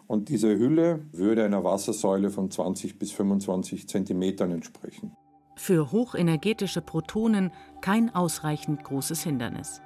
Und 0.07 0.29
diese 0.29 0.59
Hülle 0.59 1.07
würde 1.13 1.45
einer 1.45 1.63
Wassersäule 1.63 2.31
von 2.31 2.51
20 2.51 2.99
bis 2.99 3.13
25 3.13 3.89
Zentimetern 3.89 4.51
entsprechen. 4.51 5.13
Für 5.57 5.93
hochenergetische 5.93 6.81
Protonen 6.81 7.53
kein 7.81 8.15
ausreichend 8.15 8.83
großes 8.83 9.23
Hindernis. 9.23 9.81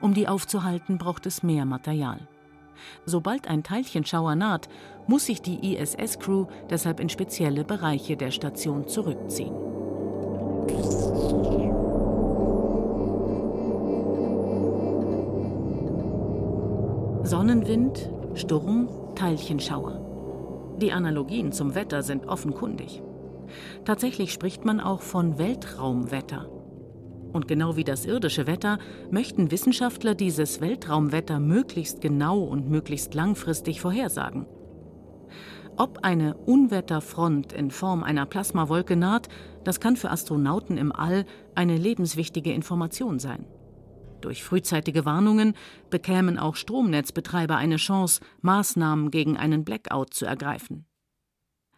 Um 0.00 0.14
die 0.14 0.28
aufzuhalten, 0.28 0.98
braucht 0.98 1.26
es 1.26 1.42
mehr 1.42 1.64
Material. 1.64 2.28
Sobald 3.04 3.48
ein 3.48 3.62
Teilchenschauer 3.62 4.36
naht, 4.36 4.68
muss 5.06 5.26
sich 5.26 5.42
die 5.42 5.74
ISS-Crew 5.74 6.46
deshalb 6.70 7.00
in 7.00 7.08
spezielle 7.08 7.64
Bereiche 7.64 8.16
der 8.16 8.30
Station 8.30 8.86
zurückziehen. 8.86 9.54
Sonnenwind, 17.28 18.08
Sturm, 18.32 18.88
Teilchenschauer. 19.14 20.76
Die 20.80 20.92
Analogien 20.92 21.52
zum 21.52 21.74
Wetter 21.74 22.02
sind 22.02 22.26
offenkundig. 22.26 23.02
Tatsächlich 23.84 24.32
spricht 24.32 24.64
man 24.64 24.80
auch 24.80 25.02
von 25.02 25.36
Weltraumwetter. 25.36 26.48
Und 27.34 27.46
genau 27.46 27.76
wie 27.76 27.84
das 27.84 28.06
irdische 28.06 28.46
Wetter 28.46 28.78
möchten 29.10 29.50
Wissenschaftler 29.50 30.14
dieses 30.14 30.62
Weltraumwetter 30.62 31.38
möglichst 31.38 32.00
genau 32.00 32.40
und 32.40 32.70
möglichst 32.70 33.12
langfristig 33.12 33.82
vorhersagen. 33.82 34.46
Ob 35.76 35.98
eine 36.04 36.34
Unwetterfront 36.34 37.52
in 37.52 37.70
Form 37.70 38.04
einer 38.04 38.24
Plasmawolke 38.24 38.96
naht, 38.96 39.28
das 39.64 39.80
kann 39.80 39.96
für 39.96 40.10
Astronauten 40.10 40.78
im 40.78 40.92
All 40.92 41.26
eine 41.54 41.76
lebenswichtige 41.76 42.54
Information 42.54 43.18
sein. 43.18 43.44
Durch 44.20 44.42
frühzeitige 44.42 45.04
Warnungen 45.04 45.54
bekämen 45.90 46.38
auch 46.38 46.56
Stromnetzbetreiber 46.56 47.56
eine 47.56 47.76
Chance, 47.76 48.20
Maßnahmen 48.40 49.10
gegen 49.10 49.36
einen 49.36 49.64
Blackout 49.64 50.12
zu 50.12 50.26
ergreifen. 50.26 50.86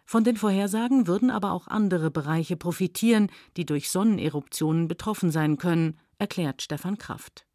Von 0.07 0.25
den 0.25 0.37
Vorhersagen 0.37 1.07
würden 1.07 1.31
aber 1.31 1.53
auch 1.53 1.69
andere 1.69 2.11
Bereiche 2.11 2.57
profitieren, 2.57 3.31
die 3.57 3.65
durch 3.65 3.91
Sonneneruptionen 3.91 4.89
betroffen 4.89 5.31
sein 5.31 5.57
können, 5.57 6.01
erklärt 6.19 6.63
Stefan 6.63 6.99
Kraft. 6.99 7.47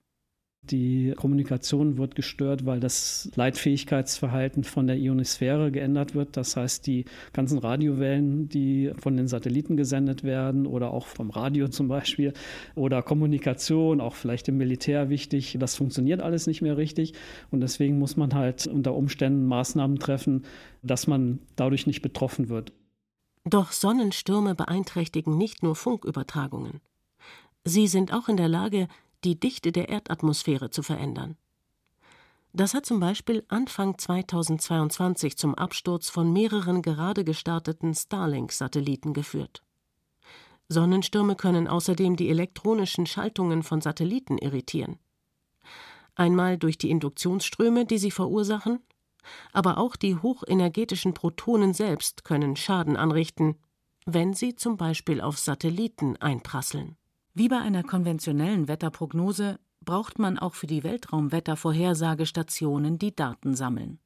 Die 0.71 1.13
Kommunikation 1.15 1.97
wird 1.97 2.15
gestört, 2.15 2.65
weil 2.65 2.79
das 2.79 3.29
Leitfähigkeitsverhalten 3.35 4.63
von 4.63 4.87
der 4.87 4.97
Ionosphäre 4.97 5.71
geändert 5.71 6.15
wird. 6.15 6.37
Das 6.37 6.55
heißt, 6.55 6.87
die 6.87 7.05
ganzen 7.33 7.59
Radiowellen, 7.59 8.49
die 8.49 8.91
von 8.97 9.15
den 9.15 9.27
Satelliten 9.27 9.77
gesendet 9.77 10.23
werden 10.23 10.65
oder 10.65 10.91
auch 10.91 11.05
vom 11.05 11.29
Radio 11.29 11.67
zum 11.67 11.87
Beispiel 11.87 12.33
oder 12.73 13.03
Kommunikation, 13.03 14.01
auch 14.01 14.15
vielleicht 14.15 14.47
im 14.47 14.57
Militär 14.57 15.09
wichtig, 15.09 15.57
das 15.59 15.75
funktioniert 15.75 16.21
alles 16.21 16.47
nicht 16.47 16.61
mehr 16.61 16.77
richtig. 16.77 17.13
Und 17.51 17.61
deswegen 17.61 17.99
muss 17.99 18.17
man 18.17 18.33
halt 18.33 18.65
unter 18.65 18.95
Umständen 18.95 19.45
Maßnahmen 19.45 19.99
treffen, 19.99 20.45
dass 20.81 21.05
man 21.05 21.39
dadurch 21.55 21.85
nicht 21.85 22.01
betroffen 22.01 22.49
wird. 22.49 22.73
Doch 23.43 23.71
Sonnenstürme 23.71 24.55
beeinträchtigen 24.55 25.37
nicht 25.37 25.61
nur 25.61 25.75
Funkübertragungen. 25.75 26.81
Sie 27.63 27.87
sind 27.87 28.13
auch 28.13 28.27
in 28.27 28.37
der 28.37 28.47
Lage, 28.47 28.87
die 29.25 29.39
Dichte 29.39 29.71
der 29.71 29.89
Erdatmosphäre 29.89 30.69
zu 30.69 30.83
verändern. 30.83 31.35
Das 32.53 32.73
hat 32.73 32.85
zum 32.85 33.01
Beispiel 33.01 33.43
Anfang 33.49 33.97
2022 33.97 35.37
zum 35.37 35.55
Absturz 35.55 36.09
von 36.09 36.31
mehreren 36.31 36.81
gerade 36.81 37.25
gestarteten 37.25 37.93
Starlink-Satelliten 37.93 39.13
geführt. 39.13 39.61
Sonnenstürme 40.69 41.35
können 41.35 41.67
außerdem 41.67 42.15
die 42.15 42.29
elektronischen 42.29 43.05
Schaltungen 43.05 43.61
von 43.61 43.81
Satelliten 43.81 44.37
irritieren. 44.37 44.99
Einmal 46.15 46.57
durch 46.57 46.77
die 46.77 46.89
Induktionsströme, 46.89 47.85
die 47.85 47.97
sie 47.97 48.11
verursachen, 48.11 48.79
aber 49.51 49.77
auch 49.77 49.95
die 49.95 50.15
hochenergetischen 50.15 51.13
Protonen 51.13 51.73
selbst 51.73 52.23
können 52.23 52.55
Schaden 52.55 52.95
anrichten, 52.95 53.57
wenn 54.05 54.33
sie 54.33 54.55
zum 54.55 54.77
Beispiel 54.77 55.19
auf 55.19 55.37
Satelliten 55.37 56.15
einprasseln. 56.17 56.95
Wie 57.37 57.49
bei 57.49 57.59
einer 57.59 57.83
konventionellen 57.83 58.69
Wetterprognose 58.69 59.59
braucht 59.81 60.19
man 60.19 60.39
auch 60.39 60.53
für 60.53 60.67
die 60.67 60.85
Weltraumwettervorhersagestationen, 60.85 62.97
die 62.97 63.13
Daten 63.13 63.55
sammeln. 63.55 63.99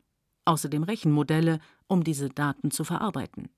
Außerdem 0.45 0.81
Rechenmodelle, 0.81 1.59
um 1.85 2.03
diese 2.03 2.29
Daten 2.29 2.71
zu 2.71 2.83
verarbeiten. 2.83 3.49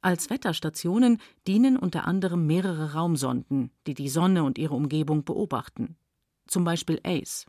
Als 0.00 0.30
Wetterstationen 0.30 1.20
dienen 1.46 1.76
unter 1.76 2.08
anderem 2.08 2.44
mehrere 2.44 2.94
Raumsonden, 2.94 3.70
die 3.86 3.94
die 3.94 4.08
Sonne 4.08 4.42
und 4.42 4.58
ihre 4.58 4.74
Umgebung 4.74 5.24
beobachten. 5.24 5.96
Zum 6.48 6.64
Beispiel 6.64 6.98
ACE. 7.04 7.46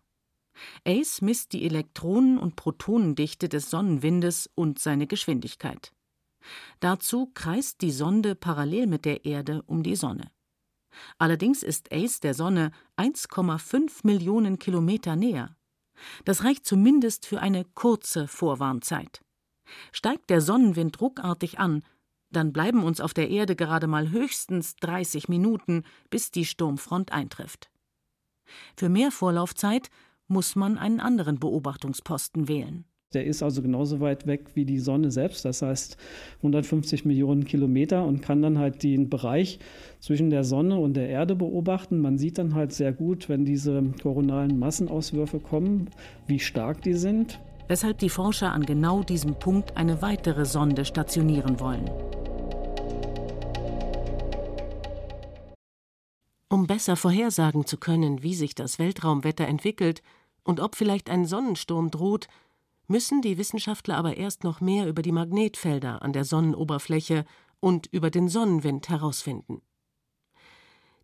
ACE 0.86 1.26
misst 1.26 1.54
die 1.54 1.65
Elektronen- 1.65 2.38
und 2.38 2.56
Protonendichte 2.56 3.50
des 3.50 3.71
Sonnenwindes 3.71 4.52
und 4.54 4.78
seine 4.78 5.08
Geschwindigkeit. 5.08 5.93
Dazu 6.80 7.32
kreist 7.34 7.82
die 7.82 7.89
Sonde 7.89 8.36
parallel 8.36 8.86
mit 8.86 9.06
der 9.06 9.26
Erde 9.26 9.63
um 9.65 9.82
die 9.82 9.95
Sonne. 9.95 10.30
Allerdings 11.17 11.63
ist 11.63 11.91
Ace 11.91 12.19
der 12.19 12.34
Sonne 12.34 12.71
1,5 12.97 13.99
Millionen 14.03 14.60
Kilometer 14.60 15.15
näher. 15.15 15.55
Das 16.25 16.43
reicht 16.43 16.65
zumindest 16.65 17.25
für 17.25 17.39
eine 17.39 17.65
kurze 17.65 18.27
Vorwarnzeit. 18.27 19.21
Steigt 19.91 20.29
der 20.29 20.41
Sonnenwind 20.41 20.99
ruckartig 21.01 21.60
an, 21.60 21.84
dann 22.31 22.51
bleiben 22.51 22.84
uns 22.84 22.99
auf 22.99 23.13
der 23.13 23.29
Erde 23.29 23.55
gerade 23.55 23.88
mal 23.88 24.10
höchstens 24.10 24.75
30 24.77 25.29
Minuten, 25.29 25.84
bis 26.10 26.31
die 26.31 26.45
Sturmfront 26.45 27.12
eintrifft. 27.12 27.69
Für 28.75 28.89
mehr 28.89 29.12
Vorlaufzeit 29.12 29.89
muss 30.27 30.55
man 30.55 30.77
einen 30.77 30.99
anderen 30.99 31.39
Beobachtungsposten 31.39 32.47
wählen. 32.47 32.86
Der 33.13 33.26
ist 33.26 33.44
also 33.44 33.62
genauso 33.62 34.00
weit 34.02 34.28
weg 34.28 34.48
wie 34.56 34.65
die 34.65 34.80
Sonne 34.80 35.12
selbst, 35.12 35.46
das 35.46 35.62
heißt 35.62 35.96
150 36.38 37.06
Millionen 37.06 37.46
Kilometer 37.46 38.06
und 38.06 38.22
kann 38.22 38.41
dann 38.41 38.58
halt 38.58 38.84
den 38.84 39.10
Bereich 39.10 39.60
zwischen 40.00 40.30
der 40.30 40.44
Sonne 40.44 40.78
und 40.78 40.96
der 40.96 41.08
Erde 41.08 41.36
beobachten. 41.36 42.02
Man 42.02 42.18
sieht 42.18 42.38
dann 42.38 42.56
halt 42.56 42.74
sehr 42.74 42.91
gut, 42.91 43.30
wenn 43.30 43.46
diese 43.46 43.82
koronalen 44.02 44.60
Massenauswürfe 44.60 45.39
kommen, 45.39 45.89
wie 46.28 46.39
stark 46.39 46.82
die 46.82 46.96
sind. 46.96 47.39
Weshalb 47.68 48.00
die 48.00 48.10
Forscher 48.10 48.52
an 48.52 48.65
genau 48.65 49.02
diesem 49.02 49.36
Punkt 49.36 49.78
eine 49.78 50.02
weitere 50.02 50.46
Sonde 50.46 50.84
stationieren 50.84 51.60
wollen. 51.60 51.89
Um 56.50 56.68
besser 56.68 56.96
vorhersagen 56.96 57.65
zu 57.65 57.78
können, 57.78 58.24
wie 58.24 58.36
sich 58.36 58.56
das 58.56 58.78
Weltraumwetter 58.78 59.48
entwickelt 59.48 60.02
und 60.44 60.60
ob 60.60 60.76
vielleicht 60.76 61.10
ein 61.10 61.26
Sonnensturm 61.26 61.91
droht, 61.91 62.28
müssen 62.88 63.21
die 63.21 63.38
Wissenschaftler 63.38 63.98
aber 63.98 64.17
erst 64.17 64.43
noch 64.43 64.62
mehr 64.62 64.88
über 64.88 65.02
die 65.02 65.12
Magnetfelder 65.12 66.02
an 66.02 66.13
der 66.13 66.26
Sonnenoberfläche 66.26 67.26
und 67.60 67.88
über 67.88 68.10
den 68.10 68.30
Sonnenwind 68.30 68.89
herausfinden. 68.89 69.62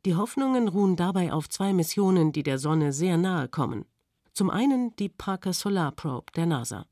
Die 0.06 0.16
Hoffnungen 0.16 0.68
ruhen 0.68 0.96
dabei 0.96 1.32
auf 1.32 1.48
zwei 1.48 1.74
Missionen, 1.74 2.32
die 2.32 2.44
der 2.44 2.58
Sonne 2.58 2.92
sehr 2.92 3.18
nahe 3.18 3.48
kommen. 3.48 3.86
Zum 4.34 4.50
einen 4.50 4.96
die 4.96 5.10
Parker 5.10 5.54
Solar 5.54 5.92
Probe 5.92 6.32
der 6.36 6.46
NASA. 6.48 6.88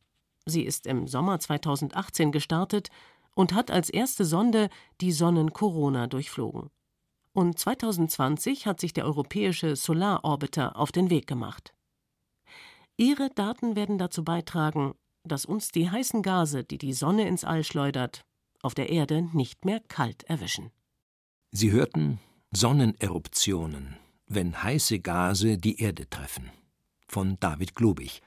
Sie 0.45 0.63
ist 0.63 0.85
im 0.85 1.07
Sommer 1.07 1.39
2018 1.39 2.31
gestartet 2.31 2.89
und 3.35 3.53
hat 3.53 3.71
als 3.71 3.89
erste 3.89 4.25
Sonde 4.25 4.69
die 5.01 5.11
Sonnenkorona 5.11 6.07
durchflogen. 6.07 6.69
Und 7.33 7.57
2020 7.57 8.65
hat 8.65 8.79
sich 8.79 8.93
der 8.93 9.05
europäische 9.05 9.75
Solar 9.75 10.23
Orbiter 10.23 10.75
auf 10.75 10.91
den 10.91 11.09
Weg 11.09 11.27
gemacht. 11.27 11.73
Ihre 12.99 13.29
Daten 13.29 13.77
werden 13.77 13.97
dazu 13.97 14.25
beitragen, 14.25 14.93
dass 15.23 15.45
uns 15.45 15.69
die 15.69 15.89
heißen 15.89 16.21
Gase, 16.21 16.65
die 16.65 16.77
die 16.77 16.91
Sonne 16.91 17.29
ins 17.29 17.45
All 17.45 17.63
schleudert, 17.63 18.25
auf 18.61 18.73
der 18.73 18.89
Erde 18.89 19.21
nicht 19.31 19.63
mehr 19.63 19.79
kalt 19.79 20.23
erwischen. 20.23 20.69
Sie 21.49 21.71
hörten 21.71 22.19
Sonneneruptionen, 22.51 23.95
wenn 24.27 24.61
heiße 24.61 24.99
Gase 24.99 25.57
die 25.57 25.79
Erde 25.79 26.09
treffen. 26.09 26.51
Von 27.07 27.37
David 27.39 27.73
Globig. 27.73 28.21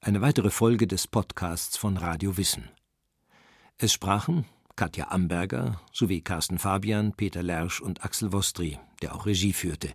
Eine 0.00 0.22
weitere 0.22 0.48
Folge 0.48 0.86
des 0.86 1.06
Podcasts 1.06 1.76
von 1.76 1.98
Radio 1.98 2.38
Wissen. 2.38 2.70
Es 3.76 3.92
sprachen 3.92 4.46
Katja 4.74 5.08
Amberger 5.10 5.82
sowie 5.92 6.22
Carsten 6.22 6.58
Fabian, 6.58 7.12
Peter 7.12 7.42
Lersch 7.42 7.82
und 7.82 8.02
Axel 8.02 8.32
Wostri, 8.32 8.78
der 9.02 9.14
auch 9.14 9.26
Regie 9.26 9.52
führte. 9.52 9.92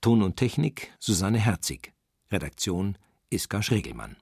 Ton 0.00 0.22
und 0.22 0.36
Technik 0.36 0.92
Susanne 1.00 1.40
Herzig. 1.40 1.92
Redaktion 2.30 2.96
Iska 3.32 3.62
Schregelmann 3.62 4.16